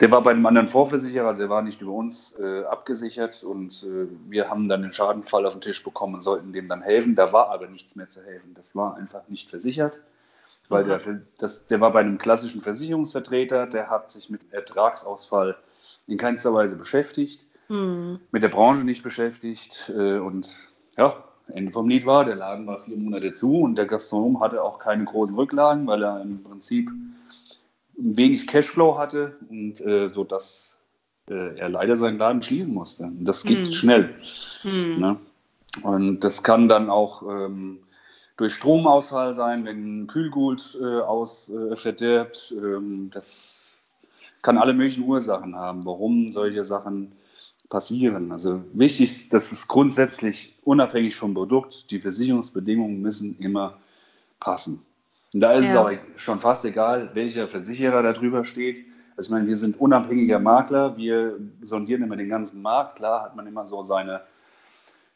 Der 0.00 0.12
war 0.12 0.22
bei 0.22 0.30
einem 0.30 0.46
anderen 0.46 0.68
Vorversicherer, 0.68 1.26
also 1.26 1.42
er 1.42 1.48
war 1.48 1.62
nicht 1.62 1.82
über 1.82 1.92
uns 1.92 2.38
äh, 2.38 2.64
abgesichert 2.64 3.42
und 3.42 3.82
äh, 3.82 4.06
wir 4.28 4.48
haben 4.48 4.68
dann 4.68 4.82
den 4.82 4.92
Schadenfall 4.92 5.44
auf 5.44 5.54
den 5.54 5.60
Tisch 5.60 5.82
bekommen 5.82 6.14
und 6.14 6.22
sollten 6.22 6.52
dem 6.52 6.68
dann 6.68 6.82
helfen. 6.82 7.16
Da 7.16 7.32
war 7.32 7.50
aber 7.50 7.66
nichts 7.66 7.96
mehr 7.96 8.08
zu 8.08 8.22
helfen. 8.22 8.54
Das 8.54 8.76
war 8.76 8.96
einfach 8.96 9.26
nicht 9.28 9.50
versichert, 9.50 9.98
weil 10.68 10.84
der, 10.84 11.00
das, 11.38 11.66
der 11.66 11.80
war 11.80 11.92
bei 11.92 12.00
einem 12.00 12.18
klassischen 12.18 12.60
Versicherungsvertreter, 12.60 13.66
der 13.66 13.90
hat 13.90 14.12
sich 14.12 14.30
mit 14.30 14.52
Ertragsausfall 14.52 15.56
in 16.06 16.16
keinster 16.16 16.54
Weise 16.54 16.76
beschäftigt, 16.76 17.44
mhm. 17.68 18.20
mit 18.30 18.44
der 18.44 18.50
Branche 18.50 18.84
nicht 18.84 19.02
beschäftigt 19.02 19.92
äh, 19.92 20.18
und 20.18 20.56
ja, 20.96 21.24
Ende 21.48 21.72
vom 21.72 21.88
Lied 21.88 22.06
war, 22.06 22.24
der 22.24 22.36
Laden 22.36 22.66
war 22.66 22.78
vier 22.78 22.96
Monate 22.96 23.32
zu 23.32 23.60
und 23.60 23.76
der 23.76 23.86
Gastronom 23.86 24.40
hatte 24.40 24.62
auch 24.62 24.78
keine 24.78 25.04
großen 25.04 25.34
Rücklagen, 25.34 25.86
weil 25.86 26.04
er 26.04 26.20
im 26.20 26.42
Prinzip 26.44 26.90
wenig 27.98 28.46
Cashflow 28.46 28.96
hatte 28.96 29.36
und 29.50 29.80
äh, 29.80 30.10
so 30.12 30.24
dass 30.24 30.78
äh, 31.28 31.58
er 31.58 31.68
leider 31.68 31.96
seinen 31.96 32.18
Laden 32.18 32.42
schließen 32.42 32.72
musste. 32.72 33.04
Und 33.04 33.24
das 33.24 33.44
geht 33.44 33.66
hm. 33.66 33.72
schnell. 33.72 34.14
Hm. 34.62 35.00
Ne? 35.00 35.16
Und 35.82 36.20
das 36.20 36.42
kann 36.42 36.68
dann 36.68 36.88
auch 36.88 37.22
ähm, 37.22 37.80
durch 38.36 38.54
Stromausfall 38.54 39.34
sein, 39.34 39.64
wenn 39.64 40.06
Kühlgut 40.06 40.78
äh, 40.80 41.00
aus, 41.00 41.50
äh, 41.50 41.76
verdirbt. 41.76 42.54
Ähm, 42.56 43.10
das 43.12 43.74
kann 44.42 44.58
alle 44.58 44.72
möglichen 44.72 45.04
Ursachen 45.04 45.56
haben, 45.56 45.84
warum 45.84 46.32
solche 46.32 46.64
Sachen 46.64 47.12
passieren. 47.68 48.32
Also 48.32 48.62
wichtig 48.72 49.10
ist, 49.10 49.32
dass 49.34 49.52
es 49.52 49.68
grundsätzlich 49.68 50.54
unabhängig 50.64 51.16
vom 51.16 51.34
Produkt, 51.34 51.90
die 51.90 52.00
Versicherungsbedingungen 52.00 53.02
müssen 53.02 53.36
immer 53.38 53.76
passen. 54.40 54.82
Und 55.34 55.40
da 55.40 55.52
ist 55.52 55.66
ja. 55.66 55.70
es 55.72 55.76
auch 55.76 56.02
schon 56.16 56.40
fast 56.40 56.64
egal, 56.64 57.10
welcher 57.14 57.48
Versicherer 57.48 58.02
da 58.02 58.12
drüber 58.12 58.44
steht. 58.44 58.84
Also 59.16 59.28
ich 59.28 59.30
meine, 59.30 59.46
wir 59.46 59.56
sind 59.56 59.78
unabhängiger 59.80 60.38
Makler, 60.38 60.96
wir 60.96 61.38
sondieren 61.60 62.02
immer 62.02 62.16
den 62.16 62.28
ganzen 62.28 62.62
Markt. 62.62 62.96
Klar 62.96 63.24
hat 63.24 63.36
man 63.36 63.46
immer 63.46 63.66
so 63.66 63.82
seine 63.82 64.22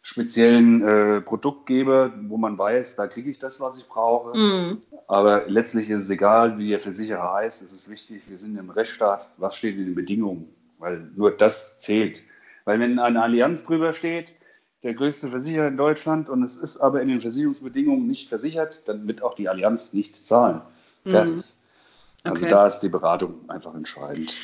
speziellen 0.02 0.82
äh, 0.82 1.20
Produktgeber, 1.20 2.12
wo 2.22 2.36
man 2.36 2.58
weiß, 2.58 2.96
da 2.96 3.06
kriege 3.06 3.30
ich 3.30 3.38
das, 3.38 3.60
was 3.60 3.78
ich 3.78 3.88
brauche. 3.88 4.36
Mm. 4.36 4.80
Aber 5.06 5.44
letztlich 5.46 5.88
ist 5.88 6.02
es 6.02 6.10
egal, 6.10 6.58
wie 6.58 6.70
der 6.70 6.80
Versicherer 6.80 7.32
heißt. 7.34 7.62
Es 7.62 7.72
ist 7.72 7.88
wichtig, 7.88 8.28
wir 8.28 8.36
sind 8.36 8.58
im 8.58 8.70
Rechtsstaat. 8.70 9.30
Was 9.36 9.54
steht 9.54 9.76
in 9.76 9.84
den 9.84 9.94
Bedingungen? 9.94 10.52
Weil 10.78 11.08
nur 11.14 11.30
das 11.30 11.78
zählt. 11.78 12.24
Weil 12.64 12.80
wenn 12.80 12.98
eine 12.98 13.22
Allianz 13.22 13.64
drüber 13.64 13.92
steht, 13.92 14.34
der 14.82 14.94
größte 14.94 15.28
Versicherer 15.28 15.68
in 15.68 15.76
Deutschland 15.76 16.28
und 16.28 16.42
es 16.42 16.56
ist 16.56 16.78
aber 16.78 17.02
in 17.02 17.08
den 17.08 17.20
Versicherungsbedingungen 17.20 18.06
nicht 18.06 18.28
versichert, 18.28 18.88
dann 18.88 19.06
wird 19.06 19.22
auch 19.22 19.34
die 19.34 19.48
Allianz 19.48 19.92
nicht 19.92 20.26
zahlen. 20.26 20.60
Fertig. 21.06 21.36
Mhm. 21.36 21.42
Also 22.24 22.46
da 22.46 22.66
ist 22.66 22.80
die 22.80 22.88
Beratung 22.88 23.48
einfach 23.48 23.74
entscheidend. 23.74 24.34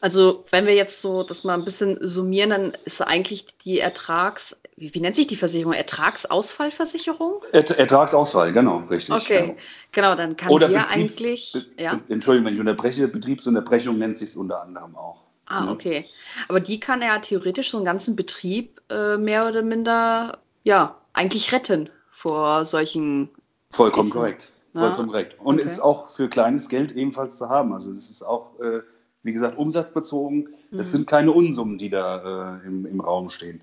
Also 0.00 0.44
wenn 0.50 0.66
wir 0.66 0.74
jetzt 0.74 1.00
so 1.00 1.24
das 1.24 1.44
mal 1.44 1.54
ein 1.54 1.64
bisschen 1.64 1.98
summieren, 2.00 2.50
dann 2.50 2.72
ist 2.84 3.00
eigentlich 3.02 3.46
die 3.64 3.80
Ertrags, 3.80 4.60
wie, 4.76 4.94
wie 4.94 5.00
nennt 5.00 5.16
sich 5.16 5.26
die 5.26 5.36
Versicherung? 5.36 5.72
Ertragsausfallversicherung? 5.72 7.42
Er, 7.52 7.78
Ertragsausfall, 7.78 8.52
genau, 8.52 8.78
richtig. 8.88 9.14
Okay, 9.14 9.40
genau, 9.40 9.56
genau 9.92 10.14
dann 10.14 10.36
kann 10.36 10.50
Oder 10.50 10.70
wir 10.70 10.78
Betriebs, 10.78 10.94
eigentlich. 10.94 11.52
Be, 11.52 11.82
ja? 11.82 12.00
Entschuldigung, 12.08 12.46
wenn 12.46 12.54
ich 12.54 12.60
unterbreche, 12.60 13.08
Betriebsunterbrechung 13.08 13.98
nennt 13.98 14.18
sich 14.18 14.30
es 14.30 14.36
unter 14.36 14.62
anderem 14.62 14.94
auch. 14.94 15.27
Ah, 15.48 15.64
ja. 15.64 15.72
okay. 15.72 16.06
Aber 16.48 16.60
die 16.60 16.78
kann 16.78 17.02
ja 17.02 17.18
theoretisch 17.18 17.70
so 17.70 17.78
einen 17.78 17.86
ganzen 17.86 18.16
Betrieb 18.16 18.80
äh, 18.90 19.16
mehr 19.16 19.48
oder 19.48 19.62
minder, 19.62 20.38
ja, 20.64 20.96
eigentlich 21.12 21.52
retten 21.52 21.90
vor 22.10 22.64
solchen. 22.64 23.28
Vollkommen 23.70 24.08
Wissen. 24.08 24.16
korrekt. 24.16 24.52
Vollkommen 24.74 25.08
korrekt. 25.08 25.36
Und 25.40 25.56
okay. 25.56 25.64
ist 25.64 25.80
auch 25.80 26.08
für 26.08 26.28
kleines 26.28 26.68
Geld 26.68 26.92
ebenfalls 26.92 27.38
zu 27.38 27.48
haben. 27.48 27.72
Also 27.72 27.90
es 27.90 28.10
ist 28.10 28.22
auch. 28.22 28.60
Äh, 28.60 28.82
wie 29.22 29.32
gesagt, 29.32 29.58
umsatzbezogen. 29.58 30.48
Das 30.70 30.88
mhm. 30.88 30.90
sind 30.90 31.06
keine 31.06 31.32
Unsummen, 31.32 31.78
die 31.78 31.90
da 31.90 32.60
äh, 32.62 32.66
im, 32.66 32.86
im 32.86 33.00
Raum 33.00 33.28
stehen. 33.28 33.60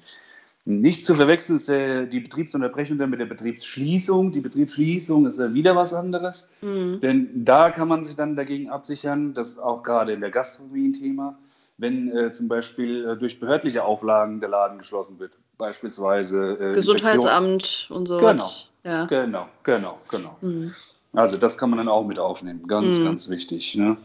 Nicht 0.68 1.06
zu 1.06 1.14
verwechseln 1.14 1.58
ist 1.58 1.70
der, 1.70 2.08
die 2.08 2.22
Betriebsunterbrechung 2.22 2.98
dann 2.98 3.12
mit 3.12 3.20
der 3.20 3.28
Betriebsschließung. 3.28 4.32
Die 4.32 4.42
Betriebsschließung 4.42 5.28
ist 5.28 5.40
ja 5.40 5.54
wieder 5.54 5.76
was 5.76 5.94
anderes. 5.94 6.52
Mhm. 6.62 7.00
Denn 7.02 7.46
da 7.46 7.70
kann 7.70 7.88
man 7.88 8.04
sich 8.04 8.16
dann 8.16 8.36
dagegen 8.36 8.70
absichern, 8.70 9.34
das 9.36 9.50
ist 9.50 9.60
auch 9.60 9.84
gerade 9.84 10.14
in 10.14 10.22
der 10.22 10.32
Gastronomie 10.32 10.88
ein 10.88 10.94
Thema, 10.94 11.38
wenn 11.78 12.16
äh, 12.16 12.32
zum 12.32 12.48
Beispiel 12.48 13.06
äh, 13.06 13.18
durch 13.18 13.40
behördliche 13.40 13.84
Auflagen 13.84 14.40
der 14.40 14.50
Laden 14.50 14.78
geschlossen 14.78 15.20
wird. 15.20 15.38
Beispielsweise 15.58 16.58
äh, 16.60 16.74
Gesundheitsamt 16.74 17.88
und 17.92 18.08
so. 18.08 18.18
Genau, 18.18 18.50
ja. 18.84 19.06
genau, 19.06 19.48
genau, 19.64 19.98
genau. 20.10 20.38
Mhm. 20.42 20.74
Also 21.14 21.38
das 21.38 21.58
kann 21.58 21.70
man 21.70 21.78
dann 21.78 21.88
auch 21.88 22.06
mit 22.06 22.20
aufnehmen. 22.20 22.68
Ganz, 22.68 23.00
mhm. 23.00 23.06
ganz 23.06 23.30
wichtig. 23.30 23.76
Ne? 23.76 23.98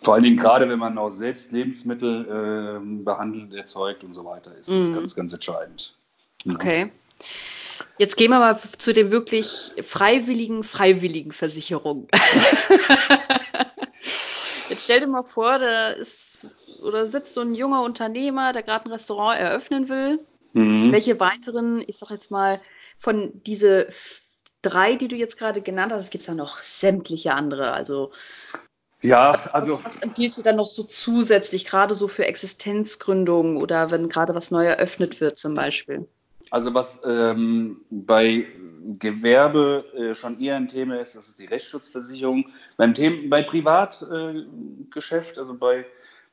Vor 0.00 0.14
allen 0.14 0.24
Dingen 0.24 0.36
gerade, 0.36 0.68
wenn 0.68 0.78
man 0.78 0.98
auch 0.98 1.10
selbst 1.10 1.52
Lebensmittel 1.52 2.80
äh, 2.80 3.04
behandelt, 3.04 3.54
erzeugt 3.54 4.04
und 4.04 4.12
so 4.14 4.24
weiter, 4.24 4.56
ist 4.56 4.68
das 4.68 4.88
mhm. 4.88 4.94
ganz, 4.94 5.14
ganz 5.14 5.32
entscheidend. 5.32 5.94
Ja. 6.44 6.54
Okay. 6.54 6.92
Jetzt 7.98 8.16
gehen 8.16 8.30
wir 8.30 8.38
mal 8.38 8.58
zu 8.78 8.92
den 8.92 9.10
wirklich 9.10 9.72
freiwilligen, 9.82 10.62
freiwilligen 10.62 11.32
Versicherungen. 11.32 12.08
Stell 14.88 15.00
dir 15.00 15.06
mal 15.06 15.22
vor, 15.22 15.58
da 15.58 15.90
ist 15.90 16.48
oder 16.82 17.06
sitzt 17.06 17.34
so 17.34 17.42
ein 17.42 17.54
junger 17.54 17.82
Unternehmer, 17.82 18.54
der 18.54 18.62
gerade 18.62 18.86
ein 18.86 18.90
Restaurant 18.90 19.38
eröffnen 19.38 19.90
will. 19.90 20.26
Mhm. 20.54 20.92
Welche 20.92 21.20
weiteren, 21.20 21.84
ich 21.86 21.98
sag 21.98 22.08
jetzt 22.08 22.30
mal, 22.30 22.62
von 22.98 23.42
diese 23.44 23.88
drei, 24.62 24.94
die 24.94 25.08
du 25.08 25.14
jetzt 25.14 25.38
gerade 25.38 25.60
genannt 25.60 25.92
hast, 25.92 26.10
gibt 26.10 26.22
es 26.22 26.28
ja 26.28 26.32
noch 26.32 26.62
sämtliche 26.62 27.34
andere. 27.34 27.74
Also 27.74 28.12
ja, 29.02 29.50
also. 29.52 29.74
Was, 29.74 29.84
was 29.84 30.02
empfiehlst 30.02 30.38
du 30.38 30.42
dann 30.42 30.56
noch 30.56 30.66
so 30.66 30.84
zusätzlich, 30.84 31.66
gerade 31.66 31.94
so 31.94 32.08
für 32.08 32.24
Existenzgründungen 32.24 33.58
oder 33.58 33.90
wenn 33.90 34.08
gerade 34.08 34.34
was 34.34 34.50
neu 34.50 34.64
eröffnet 34.64 35.20
wird 35.20 35.36
zum 35.36 35.54
Beispiel? 35.54 36.08
Also 36.50 36.72
was 36.74 37.00
ähm, 37.04 37.80
bei 37.90 38.46
Gewerbe 38.98 39.84
äh, 39.94 40.14
schon 40.14 40.40
eher 40.40 40.56
ein 40.56 40.68
Thema 40.68 40.98
ist, 40.98 41.14
das 41.14 41.28
ist 41.28 41.38
die 41.38 41.46
Rechtsschutzversicherung. 41.46 42.46
Beim 42.76 42.94
Thema, 42.94 43.28
bei 43.28 43.42
Privatgeschäft, 43.42 45.36
äh, 45.36 45.40
also 45.40 45.54
bei 45.54 45.84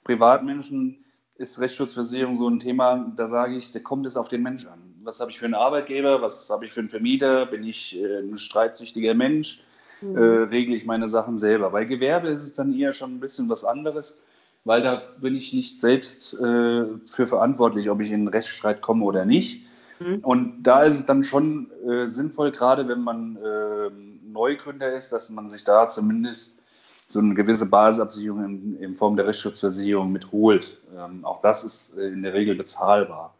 Privatmenschen, 0.03 1.03
ist 1.37 1.59
Rechtsschutzversicherung 1.59 2.35
so 2.35 2.47
ein 2.49 2.59
Thema, 2.59 3.11
da 3.15 3.27
sage 3.27 3.55
ich, 3.55 3.71
da 3.71 3.79
kommt 3.79 4.05
es 4.05 4.15
auf 4.15 4.29
den 4.29 4.41
Mensch 4.41 4.65
an. 4.67 4.79
Was 5.03 5.19
habe 5.19 5.31
ich 5.31 5.39
für 5.39 5.45
einen 5.45 5.53
Arbeitgeber, 5.53 6.21
was 6.21 6.49
habe 6.49 6.63
ich 6.63 6.71
für 6.71 6.79
einen 6.79 6.89
Vermieter, 6.89 7.45
bin 7.45 7.63
ich 7.65 7.99
äh, 8.01 8.19
ein 8.19 8.37
streitsüchtiger 8.37 9.13
Mensch? 9.13 9.61
mhm. 10.01 10.17
äh, 10.17 10.21
regle 10.43 10.75
ich 10.75 10.85
meine 10.85 11.07
Sachen 11.09 11.37
selber. 11.37 11.69
Bei 11.69 11.85
Gewerbe 11.85 12.29
ist 12.29 12.43
es 12.43 12.53
dann 12.53 12.77
eher 12.77 12.91
schon 12.91 13.15
ein 13.15 13.19
bisschen 13.19 13.49
was 13.49 13.63
anderes, 13.63 14.23
weil 14.63 14.81
da 14.81 15.01
bin 15.19 15.35
ich 15.35 15.53
nicht 15.53 15.79
selbst 15.79 16.33
äh, 16.35 16.85
für 17.05 17.27
verantwortlich, 17.27 17.89
ob 17.89 18.01
ich 18.01 18.09
in 18.09 18.21
einen 18.21 18.27
Rechtsstreit 18.27 18.81
komme 18.81 19.05
oder 19.05 19.25
nicht. 19.25 19.65
Mhm. 19.99 20.19
Und 20.19 20.63
da 20.63 20.83
ist 20.83 20.95
es 20.95 21.05
dann 21.05 21.23
schon 21.23 21.71
äh, 21.87 22.07
sinnvoll, 22.07 22.51
gerade 22.51 22.87
wenn 22.87 23.01
man 23.01 23.37
äh, 23.37 23.89
Neugründer 24.27 24.93
ist, 24.93 25.11
dass 25.11 25.29
man 25.29 25.49
sich 25.49 25.63
da 25.63 25.87
zumindest 25.87 26.59
so 27.07 27.19
eine 27.19 27.35
gewisse 27.35 27.67
Basisabsicherung 27.67 28.43
in, 28.43 28.77
in 28.79 28.95
Form 28.95 29.15
der 29.15 29.27
Rechtsschutzversicherung 29.27 30.11
mitholt. 30.11 30.81
Ähm, 30.97 31.23
auch 31.23 31.41
das 31.41 31.63
ist 31.63 31.97
äh, 31.97 32.07
in 32.07 32.23
der 32.23 32.33
Regel 32.33 32.55
bezahlbar. 32.55 33.33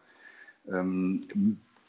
Ähm, 0.72 1.22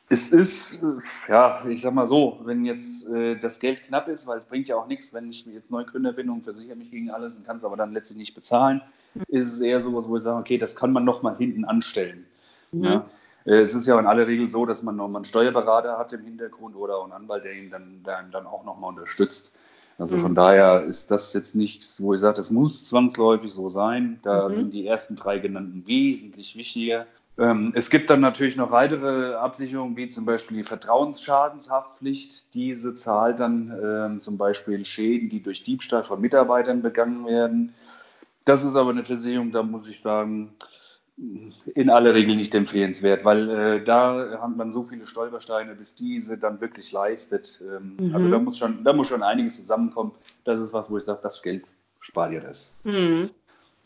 es 0.09 0.31
ist, 0.31 0.75
äh, 0.75 1.33
ja, 1.33 1.65
ich 1.69 1.81
sag 1.81 1.93
mal 1.93 2.07
so, 2.07 2.41
wenn 2.45 2.65
jetzt 2.65 3.09
äh, 3.09 3.37
das 3.37 3.59
Geld 3.59 3.85
knapp 3.85 4.09
ist, 4.09 4.27
weil 4.27 4.39
es 4.39 4.47
bringt 4.47 4.69
ja 4.69 4.77
auch 4.77 4.87
nichts, 4.87 5.13
wenn 5.13 5.29
ich 5.29 5.45
jetzt 5.47 5.71
Neugründer 5.71 6.13
bin 6.13 6.31
und 6.31 6.45
versichere 6.45 6.77
mich 6.77 6.91
gegen 6.91 7.11
alles 7.11 7.37
und 7.37 7.45
kann 7.47 7.59
es 7.59 7.65
aber 7.65 7.77
dann 7.77 7.93
letztlich 7.93 8.19
nicht 8.19 8.35
bezahlen, 8.35 8.81
ist 9.29 9.55
es 9.55 9.61
eher 9.61 9.83
sowas, 9.83 10.09
wo 10.09 10.17
ich 10.17 10.23
sage, 10.23 10.39
okay, 10.39 10.59
das 10.59 10.77
kann 10.77 10.93
man 10.93 11.05
noch 11.05 11.23
mal 11.23 11.37
hinten 11.37 11.65
anstellen. 11.65 12.25
Mhm. 12.73 12.83
Ja? 12.83 13.07
Äh, 13.47 13.61
es 13.61 13.75
ist 13.75 13.87
ja 13.87 13.99
in 13.99 14.07
aller 14.07 14.27
Regel 14.27 14.49
so, 14.49 14.67
dass 14.67 14.83
man 14.83 14.97
noch 14.97 15.09
mal 15.09 15.19
einen 15.19 15.25
Steuerberater 15.25 15.97
hat 15.99 16.13
im 16.13 16.23
Hintergrund 16.23 16.77
oder 16.77 16.99
auch 16.99 17.05
einen 17.05 17.13
Anwalt, 17.13 17.45
der 17.45 17.55
ihn 17.55 17.71
dann, 17.71 18.03
der 18.05 18.21
ihn 18.21 18.31
dann 18.31 18.47
auch 18.47 18.65
noch 18.65 18.79
mal 18.79 18.89
unterstützt. 18.89 19.53
Also 19.99 20.17
mhm. 20.17 20.21
von 20.21 20.35
daher 20.35 20.83
ist 20.83 21.11
das 21.11 21.33
jetzt 21.33 21.55
nichts, 21.55 22.03
wo 22.03 22.13
ich 22.13 22.21
sage, 22.21 22.35
das 22.35 22.51
muss 22.51 22.85
zwangsläufig 22.85 23.53
so 23.53 23.69
sein. 23.69 24.19
Da 24.23 24.49
mhm. 24.49 24.53
sind 24.53 24.75
die 24.75 24.87
ersten 24.87 25.17
drei 25.17 25.39
genannten 25.39 25.87
wesentlich 25.87 26.57
wichtiger. 26.57 27.07
Ähm, 27.39 27.73
es 27.75 27.91
gibt 27.91 28.09
dann 28.11 28.21
natürlich 28.21 28.57
noch 28.57 28.71
weitere 28.71 29.35
Absicherungen, 29.35 29.97
wie 29.97 30.09
zum 30.09 30.25
Beispiel 30.25 30.59
die 30.59 30.65
Vertrauensschadenshaftpflicht. 30.65 32.55
Diese 32.55 32.95
zahlt 32.95 33.41
dann 33.41 33.75
ähm, 33.83 34.21
zum 34.21 34.39
Beispiel 34.39 34.85
Schäden, 34.85 35.29
die 35.29 35.43
durch 35.43 35.63
Diebstahl 35.63 36.05
von 36.05 36.21
Mitarbeitern 36.21 36.83
begangen 36.83 37.27
werden. 37.27 37.75
Das 38.45 38.65
ist 38.65 38.77
aber 38.77 38.91
eine 38.91 39.05
Versicherung, 39.05 39.51
da 39.51 39.63
muss 39.63 39.89
ich 39.89 40.01
sagen, 40.01 40.55
in 41.75 41.89
aller 41.89 42.13
Regel 42.13 42.37
nicht 42.37 42.55
empfehlenswert, 42.55 43.25
weil 43.25 43.49
äh, 43.49 43.85
da 43.85 44.39
hat 44.41 44.57
man 44.57 44.71
so 44.71 44.83
viele 44.83 45.07
Stolpersteine, 45.07 45.75
bis 45.75 45.95
diese 45.95 46.37
dann 46.37 46.61
wirklich 46.61 46.93
leistet. 46.93 47.63
Ähm, 47.63 47.97
mhm. 47.99 48.15
Also 48.15 48.29
da 48.29 48.39
muss, 48.39 48.59
schon, 48.59 48.85
da 48.85 48.93
muss 48.93 49.09
schon 49.09 49.23
einiges 49.23 49.57
zusammenkommen. 49.57 50.13
Das 50.45 50.61
ist 50.61 50.75
was, 50.75 50.91
wo 50.91 50.99
ich 50.99 51.05
sage, 51.05 51.21
das 51.23 51.43
Geld 51.43 51.65
spart 52.01 52.33
ihr 52.33 52.41
das. 52.41 52.79
Mhm. 52.85 53.31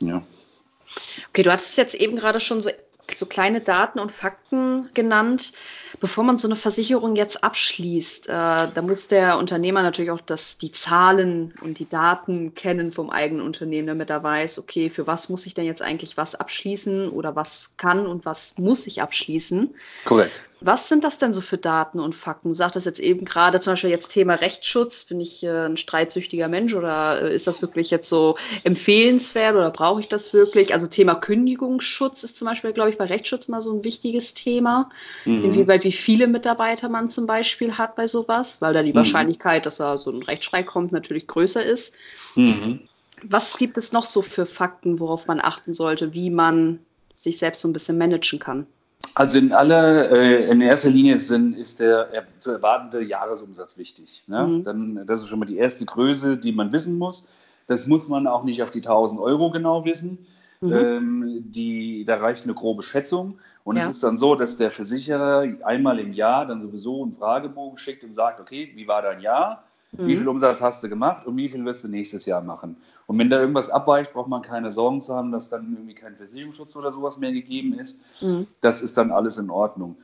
Ja. 0.03 0.23
Okay, 1.29 1.45
du 1.45 1.53
hattest 1.53 1.79
jetzt 1.79 1.95
eben 1.95 2.17
gerade 2.17 2.41
schon 2.41 2.63
so 2.63 2.71
so 3.19 3.27
kleine 3.27 3.61
Daten 3.61 3.99
und 3.99 4.13
Fakten 4.13 4.91
genannt. 4.95 5.53
Bevor 6.01 6.25
man 6.25 6.39
so 6.39 6.49
eine 6.49 6.57
Versicherung 6.57 7.17
jetzt 7.17 7.45
abschließt, 7.45 8.29
äh, 8.29 8.33
da 8.33 8.83
muss 8.83 9.09
der 9.09 9.39
Unternehmer 9.39 9.83
natürlich 9.83 10.11
auch 10.11 10.21
das, 10.21 10.57
die 10.59 10.73
Zahlen 10.73 11.53
und 11.61 11.79
die 11.79 11.89
Daten 11.89 12.55
kennen 12.55 12.93
vom 12.93 13.11
eigenen 13.11 13.45
Unternehmen, 13.45 13.89
damit 13.89 14.11
er 14.11 14.23
weiß, 14.23 14.59
okay, 14.59 14.89
für 14.89 15.07
was 15.07 15.29
muss 15.29 15.47
ich 15.47 15.55
denn 15.55 15.67
jetzt 15.67 15.83
eigentlich 15.83 16.17
was 16.17 16.35
abschließen 16.35 17.11
oder 17.11 17.37
was 17.37 17.75
kann 17.77 18.07
und 18.07 18.25
was 18.25 18.57
muss 18.59 18.87
ich 18.87 19.03
abschließen. 19.03 19.75
Korrekt. 20.05 20.47
Was 20.63 20.89
sind 20.89 21.05
das 21.05 21.17
denn 21.17 21.33
so 21.33 21.41
für 21.41 21.57
Daten 21.57 22.01
und 22.01 22.15
Fakten? 22.15 22.49
Du 22.49 22.55
sagtest 22.55 22.85
jetzt 22.85 23.01
eben 23.01 23.25
gerade 23.25 23.61
zum 23.61 23.73
Beispiel 23.73 23.91
jetzt 23.91 24.11
Thema 24.11 24.35
Rechtsschutz. 24.35 25.05
Bin 25.05 25.19
ich 25.19 25.43
äh, 25.43 25.67
ein 25.67 25.79
streitsüchtiger 25.79 26.49
Mensch 26.49 26.75
oder 26.75 27.23
äh, 27.23 27.35
ist 27.35 27.47
das 27.47 27.63
wirklich 27.63 27.91
jetzt 27.91 28.11
so 28.11 28.37
empfehlenswert 28.63 29.55
oder 29.55 29.71
brauche 29.71 30.03
ich 30.03 30.09
das 30.09 30.35
wirklich? 30.35 30.75
Also 30.75 30.87
Thema 30.87 31.15
Kündigungsschutz 31.15 32.25
ist 32.25 32.37
zum 32.37 32.47
Beispiel, 32.47 32.75
glaube 32.75 32.91
ich, 32.91 32.99
bei 33.01 33.07
Rechtsschutz 33.07 33.49
mal 33.49 33.63
so 33.63 33.73
ein 33.73 33.83
wichtiges 33.83 34.35
Thema. 34.35 34.91
Mhm. 35.25 35.47
Inwieweit, 35.47 35.85
wie 35.85 35.93
viele 35.93 36.27
Mitarbeiter 36.27 36.89
man 36.91 37.09
zum 37.09 37.27
Beispiel 37.27 37.79
hat 37.79 37.97
bei 37.97 38.07
sowas, 38.07 38.61
weil 38.61 38.75
da 38.75 38.83
die 38.83 38.93
mhm. 38.93 38.97
Wahrscheinlichkeit, 38.97 39.65
dass 39.65 39.79
da 39.79 39.97
so 39.97 40.11
ein 40.11 40.23
Rechtsstreit 40.23 40.67
kommt, 40.67 40.93
natürlich 40.93 41.27
größer 41.27 41.65
ist. 41.65 41.95
Mhm. 42.37 42.81
Was 43.23 43.57
gibt 43.57 43.79
es 43.79 43.93
noch 43.93 44.05
so 44.05 44.21
für 44.21 44.45
Fakten, 44.45 45.01
worauf 45.01 45.27
man 45.27 45.41
achten 45.41 45.73
sollte, 45.73 46.13
wie 46.13 46.31
man 46.31 46.79
sich 47.15 47.39
selbst 47.39 47.63
so 47.63 47.69
ein 47.69 47.73
bisschen 47.73 47.97
managen 47.97 48.39
kann? 48.39 48.67
Also 49.15 49.39
in 49.39 49.53
aller, 49.53 50.11
äh, 50.11 50.51
in 50.51 50.61
erster 50.61 50.91
Linie 50.91 51.19
sind, 51.19 51.57
ist 51.57 51.81
der 51.81 52.09
erwartende 52.45 53.03
Jahresumsatz 53.03 53.79
wichtig. 53.79 54.25
Ne? 54.27 54.47
Mhm. 54.47 54.65
Dann, 54.65 55.07
das 55.07 55.21
ist 55.21 55.29
schon 55.29 55.39
mal 55.39 55.47
die 55.47 55.57
erste 55.57 55.87
Größe, 55.87 56.37
die 56.37 56.53
man 56.53 56.71
wissen 56.73 56.99
muss. 56.99 57.27
Das 57.67 57.87
muss 57.87 58.09
man 58.09 58.27
auch 58.27 58.45
nicht 58.45 58.63
auf 58.63 58.71
die 58.71 58.81
1000 58.81 59.21
Euro 59.21 59.51
genau 59.51 59.87
wissen. 59.87 60.27
Mhm. 60.61 60.73
Ähm, 60.73 61.43
die, 61.47 62.05
da 62.05 62.17
reicht 62.17 62.45
eine 62.45 62.55
grobe 62.55 62.83
Schätzung. 62.83 63.39
Und 63.65 63.77
ja. 63.77 63.83
es 63.83 63.89
ist 63.89 64.03
dann 64.03 64.19
so, 64.19 64.35
dass 64.35 64.57
der 64.57 64.71
Versicherer 64.71 65.47
einmal 65.65 65.99
im 65.99 66.13
Jahr 66.13 66.47
dann 66.47 66.61
sowieso 66.61 67.03
einen 67.03 67.13
Fragebogen 67.13 67.79
schickt 67.79 68.05
und 68.05 68.15
sagt, 68.15 68.41
okay, 68.41 68.71
wie 68.75 68.87
war 68.87 69.01
dein 69.01 69.21
Jahr? 69.21 69.65
Mhm. 69.93 70.07
Wie 70.07 70.17
viel 70.17 70.29
Umsatz 70.29 70.61
hast 70.61 70.85
du 70.85 70.89
gemacht 70.89 71.27
und 71.27 71.37
wie 71.37 71.49
viel 71.49 71.65
wirst 71.65 71.85
du 71.85 71.89
nächstes 71.89 72.27
Jahr 72.27 72.43
machen? 72.43 72.77
Und 73.07 73.19
wenn 73.19 73.31
da 73.31 73.41
irgendwas 73.41 73.71
abweicht, 73.71 74.13
braucht 74.13 74.29
man 74.29 74.43
keine 74.43 74.71
Sorgen 74.71 75.01
zu 75.01 75.15
haben, 75.15 75.33
dass 75.33 75.49
dann 75.49 75.73
irgendwie 75.73 75.95
kein 75.95 76.15
Versicherungsschutz 76.15 76.77
oder 76.77 76.93
sowas 76.93 77.19
mehr 77.19 77.33
gegeben 77.33 77.79
ist. 77.79 77.99
Mhm. 78.21 78.47
Das 78.61 78.83
ist 78.83 78.99
dann 78.99 79.11
alles 79.11 79.39
in 79.39 79.51
Ordnung. 79.51 79.97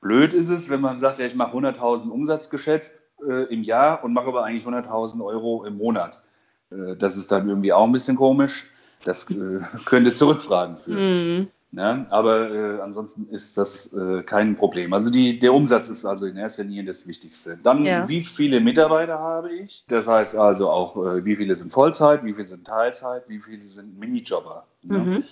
Blöd 0.00 0.34
ist 0.34 0.48
es, 0.48 0.68
wenn 0.70 0.80
man 0.80 0.98
sagt, 0.98 1.18
ja, 1.18 1.26
ich 1.26 1.34
mache 1.34 1.56
100.000 1.56 2.08
Umsatz 2.08 2.50
geschätzt 2.50 3.00
äh, 3.26 3.44
im 3.44 3.62
Jahr 3.62 4.02
und 4.02 4.12
mache 4.12 4.26
aber 4.26 4.44
eigentlich 4.44 4.64
100.000 4.64 5.24
Euro 5.24 5.64
im 5.64 5.76
Monat. 5.76 6.22
Äh, 6.70 6.96
das 6.96 7.16
ist 7.16 7.30
dann 7.30 7.48
irgendwie 7.48 7.72
auch 7.72 7.84
ein 7.84 7.92
bisschen 7.92 8.16
komisch. 8.16 8.66
Das 9.04 9.30
äh, 9.30 9.60
könnte 9.84 10.12
Zurückfragen 10.12 10.76
führen. 10.76 11.38
Mhm. 11.38 11.48
Ja, 11.72 12.04
aber 12.10 12.50
äh, 12.50 12.80
ansonsten 12.80 13.28
ist 13.28 13.56
das 13.56 13.92
äh, 13.92 14.22
kein 14.24 14.56
Problem. 14.56 14.92
Also 14.92 15.08
die, 15.08 15.38
der 15.38 15.54
Umsatz 15.54 15.88
ist 15.88 16.04
also 16.04 16.26
in 16.26 16.36
erster 16.36 16.64
Linie 16.64 16.82
das 16.82 17.06
Wichtigste. 17.06 17.58
Dann, 17.62 17.84
ja. 17.84 18.08
wie 18.08 18.20
viele 18.20 18.58
Mitarbeiter 18.60 19.20
habe 19.20 19.52
ich? 19.52 19.84
Das 19.86 20.08
heißt 20.08 20.34
also 20.34 20.68
auch, 20.68 20.96
äh, 20.96 21.24
wie 21.24 21.36
viele 21.36 21.54
sind 21.54 21.70
Vollzeit, 21.70 22.24
wie 22.24 22.34
viele 22.34 22.48
sind 22.48 22.66
Teilzeit, 22.66 23.28
wie 23.28 23.38
viele 23.38 23.60
sind 23.60 23.96
Minijobber. 24.00 24.66
Ne? 24.82 24.98
Mhm. 24.98 25.24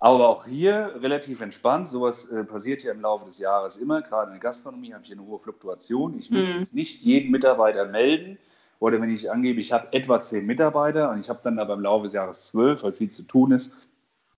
Aber 0.00 0.28
auch 0.28 0.46
hier 0.46 0.94
relativ 1.00 1.40
entspannt. 1.40 1.88
Sowas 1.88 2.26
äh, 2.26 2.44
passiert 2.44 2.82
ja 2.82 2.92
im 2.92 3.00
Laufe 3.00 3.24
des 3.24 3.38
Jahres 3.38 3.78
immer. 3.78 4.02
Gerade 4.02 4.28
in 4.28 4.34
der 4.34 4.40
Gastronomie 4.40 4.92
habe 4.92 5.04
ich 5.04 5.12
eine 5.12 5.24
hohe 5.24 5.38
Fluktuation. 5.38 6.18
Ich 6.18 6.30
muss 6.30 6.46
mhm. 6.46 6.58
jetzt 6.58 6.74
nicht 6.74 7.02
jeden 7.02 7.30
Mitarbeiter 7.30 7.86
melden. 7.86 8.38
Oder 8.80 9.00
wenn 9.00 9.10
ich 9.10 9.30
angebe, 9.30 9.60
ich 9.60 9.72
habe 9.72 9.92
etwa 9.92 10.20
zehn 10.20 10.46
Mitarbeiter 10.46 11.10
und 11.10 11.20
ich 11.20 11.28
habe 11.28 11.40
dann 11.44 11.58
aber 11.58 11.74
im 11.74 11.80
Laufe 11.80 12.04
des 12.04 12.14
Jahres 12.14 12.46
zwölf, 12.46 12.82
weil 12.82 12.92
viel 12.92 13.10
zu 13.10 13.22
tun 13.22 13.52
ist, 13.52 13.74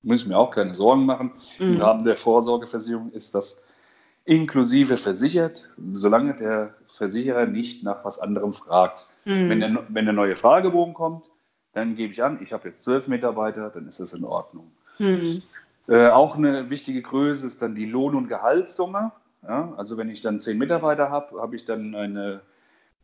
muss 0.03 0.23
ich 0.23 0.29
mir 0.29 0.37
auch 0.37 0.51
keine 0.51 0.75
Sorgen 0.75 1.07
machen. 1.07 1.33
Mhm. 1.59 1.75
Im 1.75 1.81
Rahmen 1.81 2.05
der 2.05 2.17
Vorsorgeversicherung 2.17 3.13
ist 3.13 3.35
das 3.37 3.63
inklusive 4.25 4.97
versichert, 4.97 5.71
solange 5.93 6.35
der 6.35 6.75
Versicherer 6.85 7.47
nicht 7.47 7.85
nach 7.85 8.05
was 8.05 8.19
anderem 8.19 8.53
fragt. 8.53 9.07
Mhm. 9.25 9.49
Wenn, 9.49 9.61
der, 9.61 9.85
wenn 9.89 10.05
der 10.05 10.15
neue 10.15 10.35
Fragebogen 10.35 10.93
kommt, 10.93 11.25
dann 11.73 11.95
gebe 11.95 12.13
ich 12.13 12.23
an, 12.23 12.41
ich 12.43 12.53
habe 12.53 12.69
jetzt 12.69 12.83
zwölf 12.83 13.07
Mitarbeiter, 13.07 13.71
dann 13.71 13.87
ist 13.87 14.01
das 14.01 14.13
in 14.13 14.25
Ordnung. 14.25 14.73
Mhm. 14.99 15.43
Äh, 15.87 16.09
auch 16.09 16.37
eine 16.37 16.69
wichtige 16.69 17.01
Größe 17.01 17.47
ist 17.47 17.63
dann 17.63 17.77
die 17.77 17.87
Lohn- 17.87 18.17
und 18.17 18.29
Gehaltssumme. 18.29 19.13
Ja, 19.47 19.73
also 19.77 19.97
wenn 19.97 20.09
ich 20.09 20.21
dann 20.21 20.41
zehn 20.41 20.59
Mitarbeiter 20.59 21.11
habe, 21.11 21.41
habe 21.41 21.57
ich 21.57 21.65
dann 21.65 21.95
eine 21.95 22.43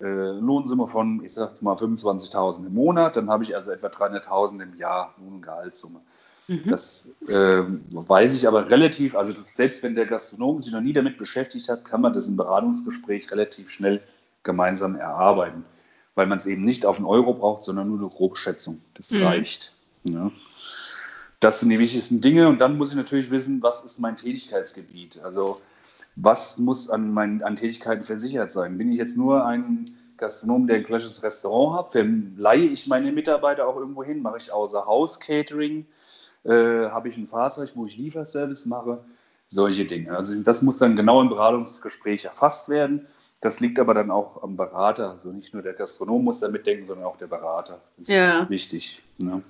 äh, 0.00 0.05
Lohnsumme 0.07 0.87
von, 0.87 1.25
ich 1.25 1.35
jetzt 1.37 1.62
mal 1.62 1.75
25.000 1.75 2.67
im 2.67 2.75
Monat, 2.75 3.17
dann 3.17 3.28
habe 3.28 3.45
ich 3.45 3.57
also 3.57 3.73
etwa 3.73 3.88
300.000 3.88 4.62
im 4.62 4.76
Jahr 4.76 5.14
Lohn- 5.19 5.35
und 5.35 5.43
Gehaltssumme. 5.43 6.00
Mhm. 6.47 6.62
Das 6.71 7.14
äh, 7.28 7.62
weiß 7.90 8.35
ich 8.35 8.49
aber 8.49 8.71
relativ, 8.71 9.14
also 9.14 9.33
selbst 9.43 9.83
wenn 9.83 9.95
der 9.95 10.07
Gastronom 10.07 10.61
sich 10.61 10.73
noch 10.73 10.81
nie 10.81 10.93
damit 10.93 11.19
beschäftigt 11.19 11.69
hat, 11.69 11.85
kann 11.85 12.00
man 12.00 12.12
das 12.12 12.26
im 12.26 12.37
Beratungsgespräch 12.37 13.31
relativ 13.31 13.71
schnell 13.71 14.00
gemeinsam 14.45 14.97
erarbeiten, 14.97 15.64
weil 16.14 16.26
man 16.26 16.38
es 16.38 16.47
eben 16.47 16.62
nicht 16.62 16.87
auf 16.87 16.97
einen 16.97 17.07
Euro 17.07 17.35
braucht, 17.35 17.64
sondern 17.64 17.88
nur 17.88 17.99
eine 17.99 18.09
grobe 18.09 18.37
Schätzung. 18.37 18.81
Das 18.95 19.11
mhm. 19.11 19.25
reicht. 19.25 19.75
Ja. 20.05 20.31
Das 21.40 21.61
sind 21.61 21.71
die 21.71 21.78
wichtigsten 21.78 22.21
Dinge 22.21 22.49
und 22.49 22.61
dann 22.61 22.78
muss 22.78 22.90
ich 22.90 22.97
natürlich 22.97 23.31
wissen, 23.31 23.62
was 23.62 23.85
ist 23.85 24.00
mein 24.00 24.17
Tätigkeitsgebiet? 24.17 25.21
Also 25.23 25.61
was 26.21 26.59
muss 26.59 26.91
an, 26.91 27.13
meinen, 27.13 27.43
an 27.43 27.57
Tätigkeiten 27.57 28.03
versichert 28.03 28.51
sein? 28.51 28.77
Bin 28.77 28.90
ich 28.90 28.99
jetzt 28.99 29.16
nur 29.16 29.45
ein 29.47 29.85
Gastronom, 30.16 30.66
der 30.66 30.77
ein 30.77 30.85
klassisches 30.85 31.23
Restaurant 31.23 31.79
hat? 31.79 31.92
Verleihe 31.92 32.66
ich 32.66 32.88
meine 32.88 33.12
Mitarbeiter 33.12 33.69
auch 33.69 33.77
irgendwo 33.77 34.03
hin? 34.03 34.21
Mache 34.21 34.38
ich 34.38 34.53
außer 34.53 34.85
Haus 34.87 35.21
Catering? 35.21 35.87
Äh, 36.45 36.88
habe 36.90 37.09
ich 37.09 37.16
ein 37.16 37.27
Fahrzeug, 37.27 37.71
wo 37.75 37.87
ich 37.87 37.97
Lieferservice 37.97 38.66
mache, 38.66 39.05
solche 39.47 39.85
Dinge. 39.85 40.16
Also 40.16 40.35
das 40.42 40.62
muss 40.62 40.79
dann 40.79 40.97
genau 40.97 41.21
im 41.21 41.29
Beratungsgespräch 41.29 42.25
erfasst 42.25 42.69
werden. 42.69 43.07
Das 43.40 43.61
liegt 43.61 43.79
aber 43.79 43.95
dann 43.95 44.11
auch 44.11 44.42
am 44.42 44.57
Berater. 44.57 45.11
Also 45.11 45.31
nicht 45.31 45.55
nur 45.55 45.62
der 45.62 45.75
Gastronom 45.75 46.25
muss 46.25 46.40
da 46.40 46.49
mitdenken, 46.49 46.87
sondern 46.87 47.07
auch 47.07 47.16
der 47.16 47.29
Berater. 47.29 47.81
Das 47.97 48.09
ja. 48.09 48.40
ist 48.40 48.51
wichtig. 48.51 49.03
Ne? 49.19 49.42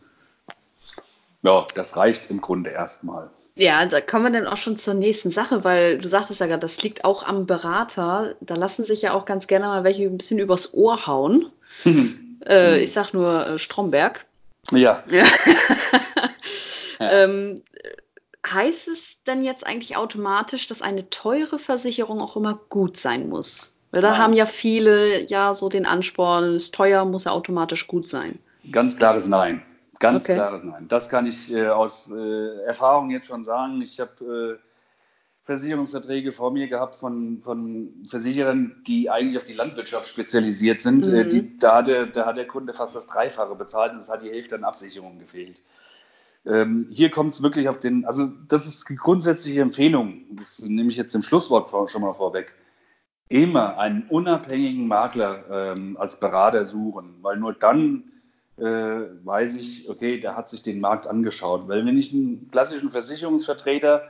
Ja, 1.42 1.66
das 1.74 1.96
reicht 1.96 2.30
im 2.30 2.42
Grunde 2.42 2.70
erstmal. 2.70 3.30
Ja, 3.58 3.84
da 3.86 4.00
kommen 4.00 4.32
wir 4.32 4.40
dann 4.40 4.46
auch 4.46 4.56
schon 4.56 4.76
zur 4.76 4.94
nächsten 4.94 5.32
Sache, 5.32 5.64
weil 5.64 5.98
du 5.98 6.06
sagtest 6.06 6.38
ja 6.38 6.46
gerade, 6.46 6.60
das 6.60 6.80
liegt 6.84 7.04
auch 7.04 7.24
am 7.24 7.44
Berater. 7.44 8.36
Da 8.40 8.54
lassen 8.54 8.84
sich 8.84 9.02
ja 9.02 9.14
auch 9.14 9.24
ganz 9.24 9.48
gerne 9.48 9.66
mal 9.66 9.82
welche 9.82 10.04
ein 10.04 10.16
bisschen 10.16 10.38
übers 10.38 10.74
Ohr 10.74 11.08
hauen. 11.08 11.50
äh, 12.46 12.80
ich 12.80 12.92
sag 12.92 13.12
nur 13.12 13.46
äh, 13.46 13.58
Stromberg. 13.58 14.24
Ja. 14.70 15.02
ja. 15.10 15.24
Ähm, 17.00 17.62
heißt 18.46 18.86
es 18.88 19.16
denn 19.26 19.42
jetzt 19.42 19.66
eigentlich 19.66 19.96
automatisch, 19.96 20.68
dass 20.68 20.80
eine 20.80 21.10
teure 21.10 21.58
Versicherung 21.58 22.20
auch 22.20 22.36
immer 22.36 22.60
gut 22.68 22.96
sein 22.96 23.28
muss? 23.28 23.76
Weil 23.90 24.02
da 24.02 24.10
Nein. 24.10 24.18
haben 24.18 24.32
ja 24.34 24.46
viele 24.46 25.26
ja 25.28 25.52
so 25.52 25.68
den 25.68 25.84
Ansporn, 25.84 26.54
es 26.54 26.64
ist 26.64 26.74
teuer, 26.74 27.04
muss 27.04 27.24
ja 27.24 27.32
automatisch 27.32 27.88
gut 27.88 28.08
sein. 28.08 28.38
Ganz 28.70 28.96
klares 28.96 29.26
Nein. 29.26 29.62
Ganz 30.00 30.24
okay. 30.24 30.34
klares 30.34 30.64
Nein. 30.64 30.86
Das 30.88 31.08
kann 31.08 31.26
ich 31.26 31.52
äh, 31.52 31.68
aus 31.68 32.10
äh, 32.10 32.62
Erfahrung 32.64 33.10
jetzt 33.10 33.26
schon 33.26 33.42
sagen. 33.42 33.82
Ich 33.82 33.98
habe 33.98 34.58
äh, 34.58 34.68
Versicherungsverträge 35.42 36.30
vor 36.30 36.50
mir 36.50 36.68
gehabt 36.68 36.94
von, 36.94 37.40
von 37.40 38.04
Versicherern, 38.06 38.82
die 38.86 39.08
eigentlich 39.08 39.38
auf 39.38 39.44
die 39.44 39.54
Landwirtschaft 39.54 40.06
spezialisiert 40.06 40.80
sind. 40.80 41.08
Äh, 41.08 41.24
mhm. 41.24 41.28
Die, 41.30 41.58
da, 41.58 41.76
hat 41.76 41.86
der, 41.86 42.06
da 42.06 42.26
hat 42.26 42.36
der 42.36 42.46
Kunde 42.46 42.74
fast 42.74 42.94
das 42.94 43.06
Dreifache 43.06 43.54
bezahlt 43.54 43.92
und 43.92 43.98
es 43.98 44.10
hat 44.10 44.22
die 44.22 44.30
Hälfte 44.30 44.56
an 44.56 44.64
Absicherungen 44.64 45.18
gefehlt. 45.18 45.62
Ähm, 46.44 46.86
hier 46.90 47.10
kommt 47.10 47.32
es 47.32 47.42
wirklich 47.42 47.68
auf 47.68 47.80
den, 47.80 48.04
also 48.04 48.26
das 48.46 48.66
ist 48.66 48.88
die 48.88 48.96
grundsätzliche 48.96 49.60
Empfehlung, 49.60 50.24
das 50.32 50.60
nehme 50.60 50.90
ich 50.90 50.96
jetzt 50.96 51.14
im 51.14 51.22
Schlusswort 51.22 51.68
vor, 51.68 51.88
schon 51.88 52.02
mal 52.02 52.14
vorweg. 52.14 52.54
Immer 53.28 53.78
einen 53.78 54.04
unabhängigen 54.08 54.86
Makler 54.86 55.74
ähm, 55.76 55.96
als 55.98 56.20
Berater 56.20 56.64
suchen, 56.64 57.16
weil 57.22 57.38
nur 57.38 57.54
dann 57.54 58.04
äh, 58.58 59.24
weiß 59.24 59.56
ich, 59.56 59.88
okay, 59.88 60.18
der 60.18 60.36
hat 60.36 60.48
sich 60.48 60.62
den 60.62 60.80
Markt 60.80 61.06
angeschaut. 61.06 61.68
Weil 61.68 61.84
wenn 61.86 61.98
ich 61.98 62.12
einen 62.12 62.48
klassischen 62.50 62.90
Versicherungsvertreter 62.90 64.02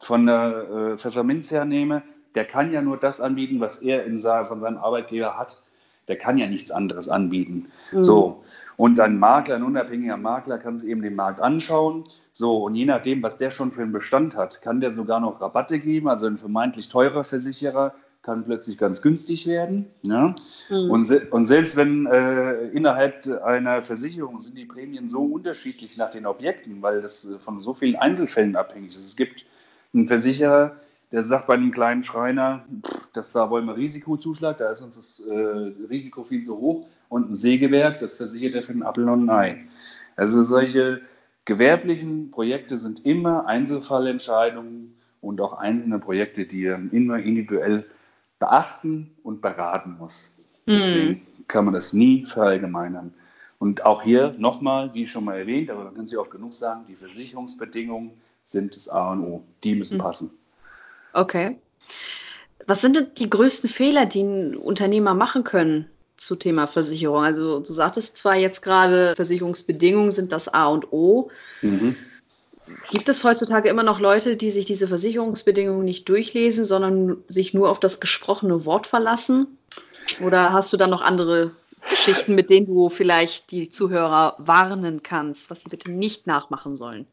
von 0.00 0.26
der 0.26 0.92
äh, 0.94 0.98
Pfefferminz 0.98 1.50
hernehme, 1.50 2.02
der 2.34 2.44
kann 2.44 2.72
ja 2.72 2.82
nur 2.82 2.96
das 2.96 3.20
anbieten, 3.20 3.60
was 3.60 3.80
er 3.80 4.04
in, 4.04 4.18
von 4.18 4.60
seinem 4.60 4.78
Arbeitgeber 4.78 5.38
hat 5.38 5.62
der 6.08 6.16
kann 6.16 6.38
ja 6.38 6.46
nichts 6.46 6.70
anderes 6.70 7.08
anbieten. 7.08 7.70
Mhm. 7.92 8.02
So. 8.02 8.42
Und 8.76 8.98
ein 8.98 9.18
Makler, 9.18 9.56
ein 9.56 9.62
unabhängiger 9.62 10.16
Makler 10.16 10.58
kann 10.58 10.76
sich 10.76 10.88
eben 10.88 11.02
den 11.02 11.14
Markt 11.14 11.40
anschauen. 11.40 12.04
So. 12.32 12.64
Und 12.64 12.74
je 12.74 12.86
nachdem, 12.86 13.22
was 13.22 13.36
der 13.36 13.50
schon 13.50 13.70
für 13.70 13.82
einen 13.82 13.92
Bestand 13.92 14.36
hat, 14.36 14.62
kann 14.62 14.80
der 14.80 14.92
sogar 14.92 15.20
noch 15.20 15.40
Rabatte 15.40 15.78
geben. 15.78 16.08
Also 16.08 16.26
ein 16.26 16.36
vermeintlich 16.36 16.88
teurer 16.88 17.24
Versicherer 17.24 17.94
kann 18.28 18.44
plötzlich 18.44 18.76
ganz 18.76 19.00
günstig 19.00 19.46
werden. 19.46 19.86
Ja? 20.02 20.36
Mhm. 20.68 20.90
Und, 20.90 21.04
se 21.04 21.26
und, 21.30 21.46
selbst 21.46 21.76
wenn 21.76 22.04
äh, 22.04 22.68
innerhalb 22.68 23.26
einer 23.42 23.80
Versicherung 23.80 24.38
sind 24.38 24.58
die 24.58 24.66
Prämien 24.66 25.08
so 25.08 25.22
unterschiedlich 25.22 25.96
nach 25.96 26.10
den 26.10 26.26
Objekten, 26.26 26.82
weil 26.82 27.00
das 27.00 27.26
von 27.38 27.62
so 27.62 27.72
vielen 27.72 27.96
Einzelfällen 27.96 28.54
abhängig 28.54 28.88
ist. 28.88 29.06
Es 29.06 29.16
gibt 29.16 29.46
einen 29.94 30.06
Versicherer, 30.06 30.76
der 31.10 31.22
sagt 31.22 31.46
bei 31.46 31.54
einem 31.54 31.72
kleinen 31.72 32.04
Schreiner, 32.04 32.66
dass 33.14 33.32
da 33.32 33.48
wollen 33.48 33.64
wir 33.64 33.78
Risikozuschlag, 33.78 34.58
da 34.58 34.72
ist 34.72 34.82
uns 34.82 34.96
das 34.96 35.26
äh, 35.26 35.32
Risiko 35.88 36.22
viel 36.22 36.44
zu 36.44 36.58
hoch. 36.58 36.86
Und 37.08 37.30
ein 37.30 37.34
Sägewerk, 37.34 37.98
das 38.00 38.18
versichert 38.18 38.54
er 38.54 38.62
für 38.62 38.74
den 38.74 38.82
Apfel 38.82 39.08
und 39.08 39.30
ein 39.30 39.30
Ei. 39.30 39.64
Also 40.16 40.44
solche 40.44 41.00
gewerblichen 41.46 42.30
Projekte 42.30 42.76
sind 42.76 43.06
immer 43.06 43.46
Einzelfallentscheidungen 43.46 44.98
und 45.22 45.40
auch 45.40 45.54
einzelne 45.54 45.98
Projekte, 45.98 46.44
die 46.44 46.66
immer 46.66 47.20
individuell 47.20 47.86
beachten 48.38 49.14
und 49.22 49.40
beraten 49.40 49.96
muss. 49.98 50.36
Mhm. 50.66 50.72
Deswegen 50.72 51.26
kann 51.48 51.64
man 51.64 51.74
das 51.74 51.92
nie 51.92 52.26
verallgemeinern. 52.26 53.14
Und 53.58 53.84
auch 53.84 54.02
hier 54.02 54.34
nochmal, 54.38 54.94
wie 54.94 55.06
schon 55.06 55.24
mal 55.24 55.38
erwähnt, 55.38 55.70
aber 55.70 55.84
man 55.84 55.94
kann 55.94 56.06
sich 56.06 56.16
oft 56.16 56.30
genug 56.30 56.52
sagen, 56.52 56.84
die 56.88 56.94
Versicherungsbedingungen 56.94 58.12
sind 58.44 58.76
das 58.76 58.88
A 58.88 59.12
und 59.12 59.24
O. 59.24 59.44
Die 59.64 59.74
müssen 59.74 59.98
mhm. 59.98 60.02
passen. 60.02 60.30
Okay. 61.12 61.58
Was 62.66 62.80
sind 62.80 62.96
denn 62.96 63.08
die 63.16 63.28
größten 63.28 63.68
Fehler, 63.68 64.06
die 64.06 64.22
ein 64.22 64.56
Unternehmer 64.56 65.14
machen 65.14 65.42
können 65.42 65.86
zu 66.16 66.36
Thema 66.36 66.66
Versicherung? 66.66 67.24
Also 67.24 67.60
du 67.60 67.72
sagtest 67.72 68.16
zwar 68.16 68.36
jetzt 68.36 68.62
gerade, 68.62 69.14
Versicherungsbedingungen 69.16 70.10
sind 70.10 70.32
das 70.32 70.52
A 70.52 70.66
und 70.66 70.92
O. 70.92 71.30
Mhm. 71.62 71.96
Gibt 72.90 73.08
es 73.08 73.24
heutzutage 73.24 73.68
immer 73.68 73.82
noch 73.82 74.00
Leute, 74.00 74.36
die 74.36 74.50
sich 74.50 74.64
diese 74.64 74.88
Versicherungsbedingungen 74.88 75.84
nicht 75.84 76.08
durchlesen, 76.08 76.64
sondern 76.64 77.16
sich 77.28 77.54
nur 77.54 77.68
auf 77.70 77.80
das 77.80 78.00
gesprochene 78.00 78.64
Wort 78.64 78.86
verlassen? 78.86 79.46
Oder 80.24 80.52
hast 80.52 80.72
du 80.72 80.76
da 80.76 80.86
noch 80.86 81.02
andere 81.02 81.52
Geschichten, 81.88 82.34
mit 82.34 82.50
denen 82.50 82.66
du 82.66 82.88
vielleicht 82.88 83.50
die 83.50 83.68
Zuhörer 83.68 84.34
warnen 84.38 85.02
kannst, 85.02 85.50
was 85.50 85.62
sie 85.62 85.68
bitte 85.68 85.90
nicht 85.90 86.26
nachmachen 86.26 86.76
sollen? 86.76 87.06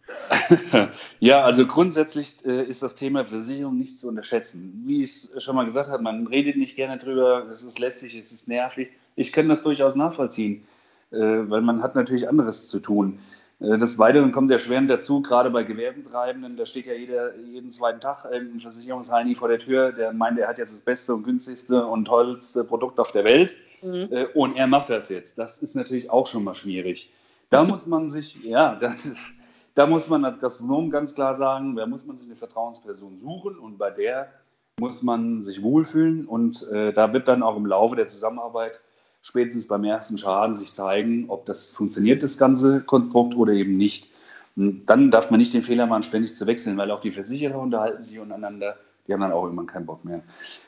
ja, 1.20 1.44
also 1.44 1.66
grundsätzlich 1.66 2.34
äh, 2.46 2.64
ist 2.64 2.84
das 2.84 2.96
Thema 2.96 3.26
Versicherung 3.26 3.78
nicht 3.78 4.00
zu 4.00 4.08
unterschätzen. 4.08 4.84
Wie 4.86 5.02
ich 5.02 5.30
es 5.36 5.44
schon 5.44 5.56
mal 5.56 5.66
gesagt 5.66 5.90
habe, 5.90 6.04
man 6.04 6.28
redet 6.28 6.58
nicht 6.58 6.76
gerne 6.76 6.98
drüber, 6.98 7.48
es 7.50 7.64
ist 7.64 7.80
lästig, 7.80 8.16
es 8.16 8.32
ist 8.32 8.48
nervig. 8.48 8.90
Ich 9.16 9.32
kann 9.32 9.48
das 9.48 9.64
durchaus 9.64 9.96
nachvollziehen, 9.96 10.66
äh, 11.12 11.18
weil 11.18 11.62
man 11.62 11.82
hat 11.82 11.96
natürlich 11.96 12.28
anderes 12.28 12.68
zu 12.68 12.80
tun. 12.80 13.20
Äh, 13.60 13.78
des 13.78 13.98
Weiteren 13.98 14.32
kommt 14.32 14.52
erschwerend 14.52 14.90
dazu, 14.90 15.22
gerade 15.22 15.50
bei 15.50 15.64
Gewerbentreibenden, 15.64 16.56
da 16.56 16.66
steht 16.66 16.86
ja 16.86 16.94
jeder, 16.94 17.36
jeden 17.38 17.72
zweiten 17.72 18.00
Tag 18.00 18.26
ein 18.26 18.60
Versicherungsheini 18.60 19.36
vor 19.36 19.48
der 19.48 19.60
Tür, 19.60 19.92
der 19.92 20.14
meint, 20.14 20.38
er 20.40 20.48
hat 20.48 20.58
jetzt 20.58 20.74
das 20.74 20.82
beste 20.82 21.14
und 21.14 21.24
günstigste 21.24 21.86
und 21.86 22.06
tollste 22.06 22.64
Produkt 22.64 23.00
auf 23.00 23.12
der 23.12 23.24
Welt 23.24 23.56
mhm. 23.82 24.08
Äh, 24.12 24.26
und 24.34 24.56
er 24.56 24.68
macht 24.68 24.90
das 24.90 25.10
jetzt. 25.10 25.38
Das 25.38 25.60
ist 25.60 25.76
natürlich 25.76 26.10
auch 26.10 26.28
schon 26.28 26.44
mal 26.44 26.54
schwierig. 26.54 27.12
Da 27.50 27.64
muss 27.64 27.86
man 27.86 28.10
sich, 28.10 28.44
ja, 28.44 28.76
das, 28.80 29.10
da 29.74 29.88
muss 29.88 30.10
man 30.10 30.26
als 30.26 30.40
Gastronom 30.40 30.90
ganz 30.90 31.16
klar 31.16 31.36
sagen, 31.36 31.76
da 31.76 31.86
muss 31.86 32.06
man 32.06 32.18
sich 32.18 32.28
eine 32.28 32.36
Vertrauensperson 32.36 33.18
suchen 33.18 33.58
und 33.58 33.78
bei 33.78 33.92
der 33.92 34.30
muss 34.78 35.04
man 35.04 35.42
sich 35.42 35.64
wohlfühlen 35.64 36.26
und 36.26 36.68
äh, 36.70 36.92
da 36.92 37.14
wird 37.14 37.30
dann 37.30 37.44
auch 37.44 37.56
im 37.56 37.66
Laufe 37.66 37.96
der 37.96 38.08
Zusammenarbeit 38.08 38.82
spätestens 39.26 39.68
beim 39.68 39.84
ersten 39.84 40.20
Schaden 40.20 40.56
sich 40.56 40.74
zeigen, 40.74 41.26
ob 41.30 41.48
das 41.48 41.72
funktioniert, 41.72 42.22
das 42.22 42.38
ganze 42.38 42.82
Konstrukt 42.82 43.36
oder 43.36 43.54
eben 43.54 43.76
nicht. 43.76 44.12
Und 44.56 44.86
dann 44.86 45.10
darf 45.10 45.32
man 45.32 45.40
nicht 45.40 45.52
den 45.52 45.64
Fehler 45.64 45.88
machen, 45.88 46.04
ständig 46.04 46.36
zu 46.36 46.46
wechseln, 46.46 46.78
weil 46.78 46.92
auch 46.92 47.00
die 47.00 47.12
Versicherer 47.12 47.58
unterhalten 47.58 48.04
sich 48.04 48.20
untereinander. 48.20 48.78
Die 49.08 49.14
haben 49.14 49.22
dann 49.22 49.32
auch 49.32 49.44
irgendwann 49.44 49.66
keinen 49.66 49.88
Bock 49.88 50.06
mehr. 50.06 50.22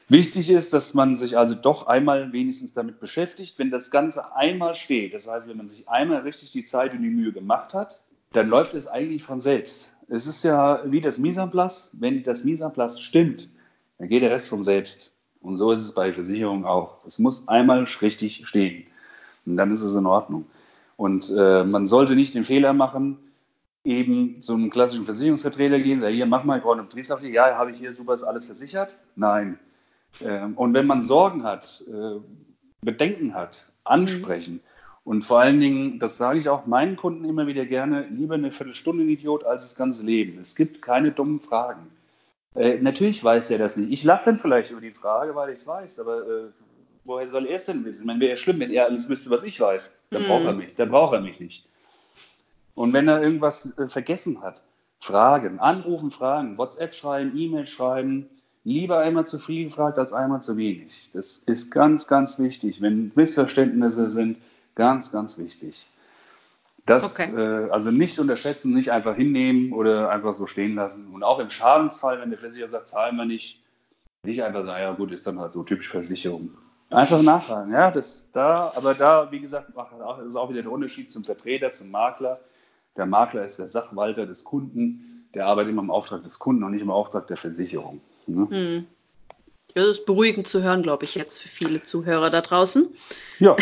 Wichtig 0.10 0.50
ist, 0.50 0.74
dass 0.74 0.96
man 0.96 1.16
sich 1.16 1.38
also 1.38 1.54
doch 1.54 1.86
einmal 1.86 2.34
wenigstens 2.34 2.74
damit 2.74 3.00
beschäftigt. 3.00 3.60
Wenn 3.60 3.70
das 3.70 3.92
Ganze 3.92 4.36
einmal 4.36 4.74
steht, 4.74 5.14
das 5.14 5.30
heißt, 5.30 5.48
wenn 5.48 5.58
man 5.58 5.68
sich 5.68 5.88
einmal 5.88 6.22
richtig 6.22 6.52
die 6.52 6.64
Zeit 6.64 6.94
und 6.94 7.04
die 7.04 7.10
Mühe 7.10 7.32
gemacht 7.32 7.76
hat, 7.76 8.02
dann 8.34 8.50
läuft 8.50 8.74
es 8.74 8.88
eigentlich 8.88 9.22
von 9.22 9.40
selbst. 9.40 9.94
Es 10.10 10.26
ist 10.26 10.44
ja 10.44 10.82
wie 10.86 11.00
das 11.00 11.22
place. 11.52 11.92
Wenn 11.94 12.24
das 12.24 12.44
place 12.74 13.00
stimmt, 13.00 13.50
dann 14.00 14.10
geht 14.10 14.24
der 14.24 14.32
Rest 14.32 14.50
von 14.50 14.64
selbst. 14.64 15.12
Und 15.42 15.58
so 15.58 15.72
ist 15.72 15.82
es 15.82 15.92
bei 15.92 16.12
Versicherungen 16.14 16.66
auch. 16.66 17.06
Es 17.06 17.20
muss 17.20 17.48
einmal 17.48 17.84
richtig 18.02 18.48
stehen. 18.48 18.86
Und 19.46 19.58
dann 19.58 19.72
ist 19.72 19.84
es 19.84 19.96
in 19.96 20.06
Ordnung. 20.06 20.46
Und 20.98 21.32
äh, 21.36 21.64
man 21.64 21.86
sollte 21.86 22.16
nicht 22.16 22.34
den 22.36 22.44
Fehler 22.44 22.74
machen, 22.74 23.18
eben 23.84 24.42
zu 24.42 24.54
einem 24.54 24.70
klassischen 24.70 25.06
Versicherungsvertreter 25.06 25.80
gehen, 25.80 26.00
sagen, 26.00 26.14
hier, 26.14 26.26
mach 26.26 26.44
mal, 26.44 26.58
ich 26.58 26.64
brauche 26.64 26.74
eine 26.74 26.84
Betriebshaftpflicht. 26.84 27.36
Ja, 27.36 27.56
habe 27.56 27.72
ich 27.72 27.78
hier 27.78 27.94
super 27.94 28.14
ist 28.14 28.24
alles 28.24 28.46
versichert? 28.46 28.98
Nein. 29.16 29.58
Ähm, 30.22 30.58
und 30.58 30.74
wenn 30.74 30.88
man 30.88 31.02
Sorgen 31.02 31.44
hat, 31.44 31.84
äh, 31.88 32.20
Bedenken 32.82 33.34
hat, 33.34 33.66
ansprechen. 33.84 34.56
Mhm. 34.56 34.60
Und 35.04 35.22
vor 35.22 35.40
allen 35.40 35.62
Dingen, 35.62 36.00
das 36.00 36.18
sage 36.18 36.38
ich 36.38 36.50
auch 36.50 36.66
meinen 36.66 36.98
Kunden 36.98 37.24
immer 37.24 37.48
wieder 37.48 37.66
gerne, 37.66 38.08
lieber 38.10 38.34
eine 38.36 38.52
Viertelstunde 38.52 39.06
Idiot 39.06 39.46
als 39.46 39.62
das 39.62 39.76
ganze 39.76 40.06
Leben. 40.06 40.38
Es 40.40 40.54
gibt 40.54 40.82
keine 40.82 41.12
dummen 41.12 41.40
Fragen. 41.40 41.88
Äh, 42.56 42.80
natürlich 42.82 43.24
weiß 43.24 43.52
er 43.52 43.60
das 43.60 43.78
nicht. 43.78 43.92
Ich 43.92 44.04
lache 44.04 44.26
dann 44.26 44.38
vielleicht 44.38 44.72
über 44.72 44.82
die 44.82 44.92
Frage, 44.92 45.36
weil 45.36 45.50
ich 45.50 45.60
es 45.60 45.68
weiß, 45.68 46.00
aber 46.00 46.28
äh, 46.28 46.44
woher 47.06 47.28
soll 47.28 47.46
er 47.46 47.58
es 47.58 47.66
denn 47.66 47.84
wissen? 47.86 48.08
Wäre 48.08 48.32
ja 48.32 48.38
schlimm, 48.38 48.60
wenn 48.60 48.72
er 48.72 48.86
alles 48.86 49.10
wüsste, 49.10 49.30
was 49.30 49.44
ich 49.44 49.60
weiß. 49.60 49.98
Dann 50.12 50.24
mhm. 50.24 50.28
braucht 50.28 50.46
er 50.46 50.54
mich. 50.54 50.76
Dann 50.76 50.90
braucht 50.90 51.14
er 51.14 51.22
mich 51.22 51.40
nicht. 51.40 51.68
Und 52.76 52.94
wenn 52.94 53.08
er 53.08 53.22
irgendwas 53.22 53.78
äh, 53.78 53.88
vergessen 53.88 54.42
hat, 54.42 54.62
fragen, 55.00 55.60
anrufen, 55.60 56.12
fragen, 56.12 56.58
WhatsApp 56.58 56.94
schreiben, 56.94 57.36
E-Mail 57.36 57.66
schreiben, 57.66 58.28
lieber 58.64 59.00
einmal 59.00 59.26
zu 59.26 59.40
viel 59.40 59.66
gefragt 59.66 59.98
als 59.98 60.14
einmal 60.14 60.42
zu 60.42 60.58
wenig. 60.58 61.10
Das 61.14 61.38
ist 61.38 61.72
ganz, 61.72 62.08
ganz 62.08 62.38
wichtig. 62.38 62.82
Wenn 62.82 63.12
Missverständnisse 63.16 64.10
sind, 64.10 64.38
ganz, 64.76 65.12
ganz 65.12 65.38
wichtig. 65.38 65.88
Das 66.88 67.20
okay. 67.20 67.36
äh, 67.36 67.70
also 67.70 67.92
nicht 67.92 68.18
unterschätzen, 68.18 68.74
nicht 68.74 68.92
einfach 68.92 69.16
hinnehmen 69.16 69.74
oder 69.74 70.10
einfach 70.10 70.34
so 70.34 70.48
stehen 70.48 70.76
lassen. 70.76 71.08
Und 71.14 71.22
auch 71.22 71.38
im 71.40 71.50
Schadensfall, 71.50 72.20
wenn 72.22 72.30
der 72.30 72.40
Versicherer 72.40 72.70
sagt, 72.70 72.88
zahlen 72.88 73.18
wir 73.18 73.26
nicht, 73.26 73.62
nicht 74.24 74.42
einfach 74.42 74.64
sagen, 74.66 74.82
ja 74.82 74.94
gut, 74.94 75.12
ist 75.12 75.28
dann 75.28 75.38
halt 75.38 75.52
so 75.52 75.64
typisch 75.64 75.90
Versicherung. 75.90 76.50
Einfach 76.90 77.22
nachfragen, 77.22 77.74
ja, 77.74 77.92
das 77.92 78.30
da, 78.32 78.72
aber 78.74 78.94
da, 78.94 79.30
wie 79.30 79.42
gesagt, 79.42 79.72
ist 80.26 80.36
auch 80.38 80.50
wieder 80.50 80.62
der 80.62 80.72
Unterschied 80.72 81.12
zum 81.12 81.26
Vertreter, 81.26 81.74
zum 81.74 81.92
Makler. 81.92 82.40
Der 82.96 83.06
Makler 83.06 83.44
ist 83.44 83.60
der 83.60 83.68
Sachwalter 83.68 84.26
des 84.26 84.46
Kunden, 84.46 85.28
der 85.34 85.46
arbeitet 85.46 85.74
immer 85.74 85.82
im 85.82 85.92
Auftrag 85.92 86.24
des 86.24 86.40
Kunden 86.40 86.64
und 86.64 86.72
nicht 86.72 86.82
im 86.82 86.90
Auftrag 86.90 87.28
der 87.28 87.36
Versicherung. 87.36 88.00
Ne? 88.28 88.48
Hm. 88.50 88.86
Das 89.74 89.86
ist 89.86 90.06
beruhigend 90.06 90.48
zu 90.48 90.64
hören, 90.64 90.82
glaube 90.82 91.06
ich, 91.06 91.16
jetzt 91.16 91.42
für 91.42 91.50
viele 91.50 91.84
Zuhörer 91.84 92.30
da 92.30 92.42
draußen. 92.42 92.88
Ja. 93.40 93.56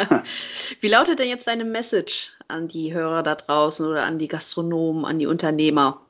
Wie 0.80 0.88
lautet 0.88 1.18
denn 1.18 1.28
jetzt 1.28 1.46
deine 1.46 1.64
Message 1.64 2.32
an 2.48 2.68
die 2.68 2.92
Hörer 2.92 3.22
da 3.22 3.34
draußen 3.34 3.86
oder 3.86 4.04
an 4.04 4.18
die 4.18 4.28
Gastronomen, 4.28 5.04
an 5.04 5.18
die 5.18 5.26
Unternehmer? 5.26 6.00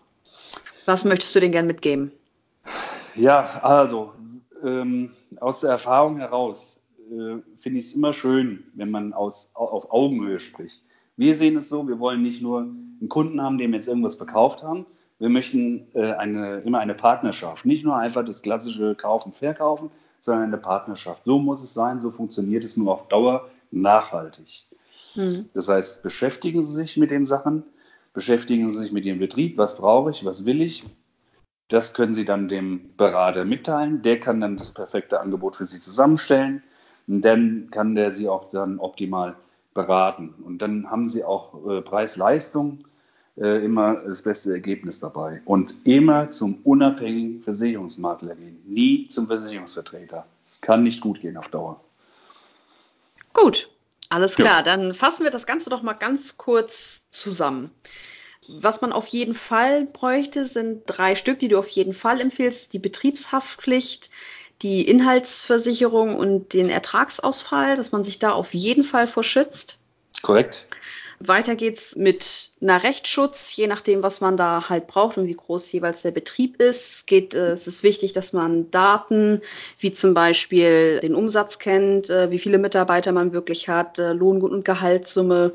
Was 0.87 1.05
möchtest 1.05 1.35
du 1.37 1.41
denen 1.41 1.53
gern 1.53 1.67
mitgeben? 1.67 2.11
Ja, 3.15 3.61
also 3.63 4.13
ähm, 4.65 5.13
aus 5.41 5.61
der 5.61 5.71
Erfahrung 5.71 6.19
heraus 6.19 6.83
äh, 7.11 7.37
finde 7.59 7.79
ich 7.79 7.87
es 7.87 7.95
immer 7.95 8.13
schön, 8.13 8.65
wenn 8.75 8.91
man 8.91 9.13
aus, 9.13 9.51
auf 9.55 9.91
Augenhöhe 9.93 10.39
spricht. 10.39 10.83
Wir 11.17 11.35
sehen 11.35 11.57
es 11.57 11.69
so, 11.69 11.87
wir 11.89 11.99
wollen 11.99 12.23
nicht 12.23 12.43
nur 12.43 12.61
einen 12.61 13.09
Kunden 13.09 13.43
haben, 13.43 13.59
dem 13.59 13.73
wir 13.73 13.77
jetzt 13.77 13.89
irgendwas 13.89 14.15
verkauft 14.15 14.63
haben, 14.63 14.87
wir 15.19 15.29
möchten 15.29 15.89
äh, 15.95 16.13
eine, 16.13 16.59
immer 16.59 16.79
eine 16.79 16.95
Partnerschaft, 16.95 17.65
nicht 17.65 17.85
nur 17.85 17.97
einfach 17.97 18.25
das 18.25 18.43
klassische 18.43 18.95
Kaufen, 18.95 19.33
Verkaufen, 19.33 19.91
sondern 20.21 20.45
eine 20.45 20.59
Partnerschaft. 20.59 21.25
So 21.25 21.39
muss 21.39 21.63
es 21.63 21.75
sein, 21.75 22.01
so 22.01 22.11
funktioniert 22.11 22.65
es 22.65 22.77
nur 22.77 22.93
auf 22.93 23.09
Dauer 23.09 23.49
nachhaltig. 23.71 24.65
Mhm. 25.15 25.49
Das 25.55 25.69
heißt, 25.69 26.03
beschäftigen 26.03 26.63
Sie 26.63 26.73
sich 26.73 26.97
mit 26.97 27.11
den 27.11 27.27
Sachen, 27.27 27.65
beschäftigen 28.15 28.71
Sie 28.71 28.83
sich 28.83 28.93
mit 28.93 29.05
Ihrem 29.05 29.19
Betrieb, 29.19 29.59
was 29.59 29.77
brauche 29.77 30.11
ich, 30.11 30.25
was 30.25 30.45
will 30.45 30.63
ich. 30.63 30.85
Das 31.69 31.93
können 31.93 32.15
Sie 32.15 32.25
dann 32.25 32.49
dem 32.49 32.97
Berater 32.97 33.45
mitteilen. 33.45 34.01
Der 34.03 34.19
kann 34.21 34.41
dann 34.41 34.57
das 34.57 34.73
perfekte 34.73 35.21
Angebot 35.21 35.57
für 35.57 35.67
Sie 35.67 35.81
zusammenstellen. 35.81 36.63
Und 37.07 37.25
dann 37.25 37.69
kann 37.71 37.95
der 37.95 38.11
Sie 38.11 38.29
auch 38.29 38.49
dann 38.49 38.79
optimal 38.79 39.37
beraten. 39.75 40.35
Und 40.45 40.63
dann 40.63 40.91
haben 40.91 41.09
Sie 41.09 41.25
auch 41.25 41.69
äh, 41.69 41.83
Preis-Leistung 41.83 42.85
äh, 43.41 43.65
immer 43.65 43.97
das 44.07 44.23
beste 44.23 44.53
Ergebnis 44.53 45.01
dabei. 45.01 45.41
Und 45.45 45.75
immer 45.85 46.31
zum 46.31 46.59
unabhängigen 46.65 47.41
Versicherungsmakler 47.41 48.35
gehen, 48.35 48.61
nie 48.67 49.09
zum 49.09 49.27
Versicherungsvertreter. 49.27 50.27
Es 50.47 50.61
kann 50.61 50.83
nicht 50.83 51.01
gut 51.01 51.21
gehen 51.21 51.37
auf 51.37 51.49
Dauer. 51.49 51.81
Gut, 53.33 53.71
alles 54.09 54.35
klar. 54.37 54.59
Ja. 54.59 54.63
Dann 54.63 54.95
fassen 54.95 55.25
wir 55.25 55.31
das 55.31 55.47
Ganze 55.47 55.71
doch 55.71 55.83
mal 55.83 55.93
ganz 55.93 56.39
kurz 56.39 57.09
zusammen. 57.11 57.71
Was 58.49 58.81
man 58.81 58.93
auf 58.93 59.07
jeden 59.09 59.35
Fall 59.35 59.87
bräuchte, 59.87 60.47
sind 60.47 60.83
drei 60.87 61.15
Stück, 61.15 61.39
die 61.39 61.49
du 61.49 61.59
auf 61.59 61.69
jeden 61.69 61.93
Fall 61.93 62.21
empfiehlst. 62.21 62.73
Die 62.73 62.79
Betriebshaftpflicht, 62.79 64.11
die 64.63 64.89
Inhaltsversicherung 64.89 66.17
und 66.17 66.55
den 66.55 66.71
Ertragsausfall, 66.71 67.77
dass 67.77 67.93
man 67.93 68.05
sich 68.05 68.19
da 68.19 68.33
auf 68.33 68.55
jeden 68.55 68.85
Fall 68.85 69.07
vor 69.07 69.23
schützt. 69.23 69.81
Korrekt. 70.23 70.67
Weiter 71.21 71.57
geht's 71.57 71.97
mit 71.97 72.51
einer 72.61 72.85
Rechtsschutz, 72.85 73.57
je 73.57 73.67
nachdem, 73.67 74.05
was 74.05 74.21
man 74.21 74.37
da 74.37 74.69
halt 74.69 74.87
braucht 74.87 75.19
und 75.19 75.27
wie 75.27 75.35
groß 75.35 75.73
jeweils 75.73 76.03
der 76.03 76.13
Betrieb 76.13 76.63
ist. 76.63 77.09
Geht, 77.09 77.35
äh, 77.35 77.51
es 77.51 77.67
ist 77.67 77.83
wichtig, 77.83 78.13
dass 78.13 78.33
man 78.33 78.71
Daten, 78.71 79.43
wie 79.81 79.93
zum 79.93 80.15
Beispiel 80.15 81.01
den 81.01 81.17
Umsatz 81.17 81.59
kennt, 81.59 82.09
äh, 82.09 82.31
wie 82.31 82.39
viele 82.39 82.59
Mitarbeiter 82.59 83.11
man 83.11 83.33
wirklich 83.33 83.69
hat, 83.69 83.99
äh, 83.99 84.13
Lohn- 84.13 84.43
und 84.43 84.65
Gehaltssumme, 84.65 85.55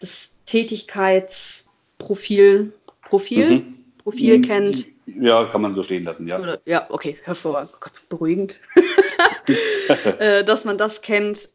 das 0.00 0.38
Tätigkeitsprofil, 0.46 2.72
Profil, 3.02 3.50
mhm. 3.50 3.84
Profil 3.98 4.38
mhm. 4.38 4.42
kennt. 4.42 4.86
Ja, 5.04 5.44
kann 5.44 5.60
man 5.60 5.74
so 5.74 5.82
stehen 5.82 6.04
lassen, 6.04 6.26
ja. 6.26 6.40
Oder, 6.40 6.58
ja, 6.64 6.86
okay, 6.88 7.18
hervorragend, 7.24 7.74
beruhigend. 8.08 8.58
Äh, 10.18 10.44
dass 10.44 10.64
man 10.64 10.78
das 10.78 11.02
kennt 11.02 11.50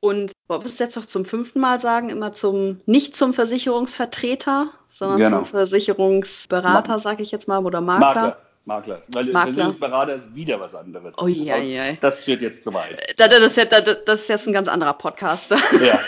und 0.00 0.32
wollen 0.50 0.62
wir 0.62 0.68
es 0.68 0.80
jetzt 0.80 0.96
noch 0.96 1.06
zum 1.06 1.24
fünften 1.24 1.60
Mal 1.60 1.80
sagen, 1.80 2.10
immer 2.10 2.32
zum, 2.32 2.80
nicht 2.84 3.14
zum 3.14 3.32
Versicherungsvertreter, 3.32 4.70
sondern 4.88 5.18
genau. 5.18 5.36
zum 5.36 5.44
Versicherungsberater, 5.46 6.98
sage 6.98 7.22
ich 7.22 7.30
jetzt 7.30 7.46
mal, 7.46 7.64
oder 7.64 7.80
Makler. 7.80 8.06
Makler. 8.08 8.36
Makler. 8.64 9.00
Weil 9.12 9.24
Makler. 9.26 9.42
Versicherungsberater 9.44 10.14
ist 10.16 10.34
wieder 10.34 10.60
was 10.60 10.74
anderes. 10.74 11.16
Oh, 11.18 11.28
ja, 11.28 11.56
ja. 11.56 11.92
Das 12.00 12.24
führt 12.24 12.42
jetzt 12.42 12.64
zu 12.64 12.74
weit. 12.74 13.00
Das, 13.16 13.30
das, 13.30 13.54
das, 13.54 14.04
das 14.04 14.20
ist 14.22 14.28
jetzt 14.28 14.46
ein 14.48 14.52
ganz 14.52 14.68
anderer 14.68 14.94
Podcast. 14.94 15.54
Ja. 15.80 16.00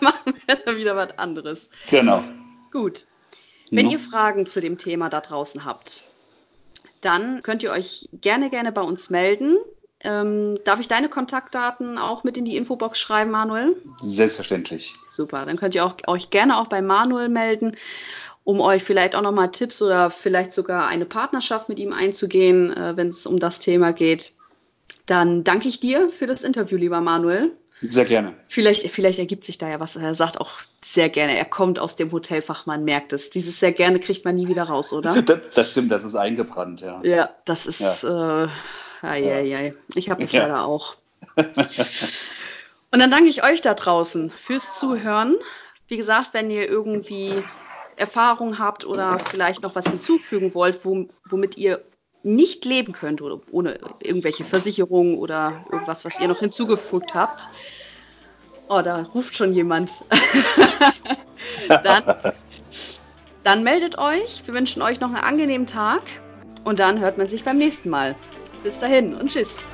machen 0.00 0.34
wir 0.46 0.56
dann 0.64 0.76
wieder 0.76 0.96
was 0.96 1.18
anderes. 1.18 1.68
Genau. 1.90 2.22
Gut. 2.70 3.06
Wenn 3.72 3.86
no. 3.86 3.92
ihr 3.92 3.98
Fragen 3.98 4.46
zu 4.46 4.60
dem 4.60 4.78
Thema 4.78 5.10
da 5.10 5.20
draußen 5.20 5.64
habt, 5.64 6.14
dann 7.00 7.42
könnt 7.42 7.64
ihr 7.64 7.72
euch 7.72 8.08
gerne, 8.12 8.48
gerne 8.48 8.70
bei 8.70 8.80
uns 8.80 9.10
melden. 9.10 9.58
Ähm, 10.00 10.58
darf 10.64 10.78
ich 10.78 10.86
deine 10.86 11.08
Kontaktdaten 11.08 11.98
auch 11.98 12.22
mit 12.22 12.36
in 12.36 12.44
die 12.44 12.56
Infobox 12.56 12.98
schreiben, 12.98 13.32
Manuel? 13.32 13.76
Selbstverständlich. 14.00 14.94
Super, 15.08 15.44
dann 15.44 15.56
könnt 15.56 15.74
ihr 15.74 15.84
auch, 15.84 15.94
euch 16.06 16.30
gerne 16.30 16.58
auch 16.58 16.68
bei 16.68 16.82
Manuel 16.82 17.28
melden, 17.28 17.76
um 18.44 18.60
euch 18.60 18.84
vielleicht 18.84 19.16
auch 19.16 19.22
nochmal 19.22 19.50
Tipps 19.50 19.82
oder 19.82 20.10
vielleicht 20.10 20.52
sogar 20.52 20.86
eine 20.86 21.04
Partnerschaft 21.04 21.68
mit 21.68 21.78
ihm 21.80 21.92
einzugehen, 21.92 22.76
äh, 22.76 22.96
wenn 22.96 23.08
es 23.08 23.26
um 23.26 23.40
das 23.40 23.58
Thema 23.58 23.92
geht. 23.92 24.32
Dann 25.06 25.42
danke 25.42 25.68
ich 25.68 25.80
dir 25.80 26.10
für 26.10 26.26
das 26.26 26.44
Interview, 26.44 26.76
lieber 26.76 27.00
Manuel. 27.00 27.52
Sehr 27.80 28.04
gerne. 28.04 28.34
Vielleicht, 28.48 28.90
vielleicht 28.90 29.18
ergibt 29.18 29.44
sich 29.44 29.58
da 29.58 29.68
ja 29.68 29.80
was. 29.80 29.96
Er 29.96 30.14
sagt 30.14 30.40
auch 30.40 30.60
sehr 30.84 31.08
gerne, 31.08 31.36
er 31.36 31.44
kommt 31.44 31.78
aus 31.78 31.96
dem 31.96 32.10
Hotelfach, 32.10 32.66
man 32.66 32.84
merkt 32.84 33.12
es. 33.12 33.30
Dieses 33.30 33.60
sehr 33.60 33.72
gerne 33.72 34.00
kriegt 34.00 34.24
man 34.24 34.36
nie 34.36 34.48
wieder 34.48 34.64
raus, 34.64 34.92
oder? 34.92 35.20
Das, 35.22 35.38
das 35.54 35.70
stimmt, 35.70 35.90
das 35.92 36.04
ist 36.04 36.14
eingebrannt, 36.14 36.80
ja. 36.80 37.00
Ja, 37.02 37.30
das 37.44 37.66
ist. 37.66 38.02
Ja. 38.02 38.44
Äh, 38.44 38.48
ai. 39.02 39.74
Ich 39.94 40.10
habe 40.10 40.22
das 40.22 40.32
ja. 40.32 40.42
leider 40.42 40.64
auch. 40.64 40.96
Und 42.90 43.00
dann 43.00 43.10
danke 43.10 43.28
ich 43.28 43.44
euch 43.44 43.60
da 43.60 43.74
draußen 43.74 44.30
fürs 44.30 44.78
Zuhören. 44.78 45.36
Wie 45.88 45.96
gesagt, 45.96 46.30
wenn 46.32 46.50
ihr 46.50 46.68
irgendwie 46.68 47.42
Erfahrung 47.96 48.58
habt 48.58 48.84
oder 48.84 49.18
vielleicht 49.18 49.62
noch 49.62 49.74
was 49.74 49.86
hinzufügen 49.86 50.54
wollt, 50.54 50.84
womit 50.84 51.56
ihr 51.58 51.82
nicht 52.22 52.64
leben 52.64 52.92
könnt 52.92 53.22
oder 53.22 53.40
ohne 53.50 53.78
irgendwelche 54.00 54.44
Versicherungen 54.44 55.18
oder 55.18 55.64
irgendwas, 55.70 56.04
was 56.04 56.18
ihr 56.20 56.28
noch 56.28 56.40
hinzugefügt 56.40 57.14
habt. 57.14 57.48
Oh, 58.68 58.82
da 58.82 59.02
ruft 59.02 59.34
schon 59.36 59.54
jemand. 59.54 60.04
dann, 61.68 62.32
dann 63.44 63.62
meldet 63.62 63.98
euch. 63.98 64.46
Wir 64.46 64.54
wünschen 64.54 64.82
euch 64.82 65.00
noch 65.00 65.08
einen 65.08 65.16
angenehmen 65.16 65.66
Tag 65.66 66.02
und 66.64 66.80
dann 66.80 67.00
hört 67.00 67.18
man 67.18 67.28
sich 67.28 67.44
beim 67.44 67.56
nächsten 67.56 67.88
Mal. 67.88 68.14
Bis 68.64 68.78
dahin 68.78 69.14
und 69.14 69.28
tschüss. 69.30 69.64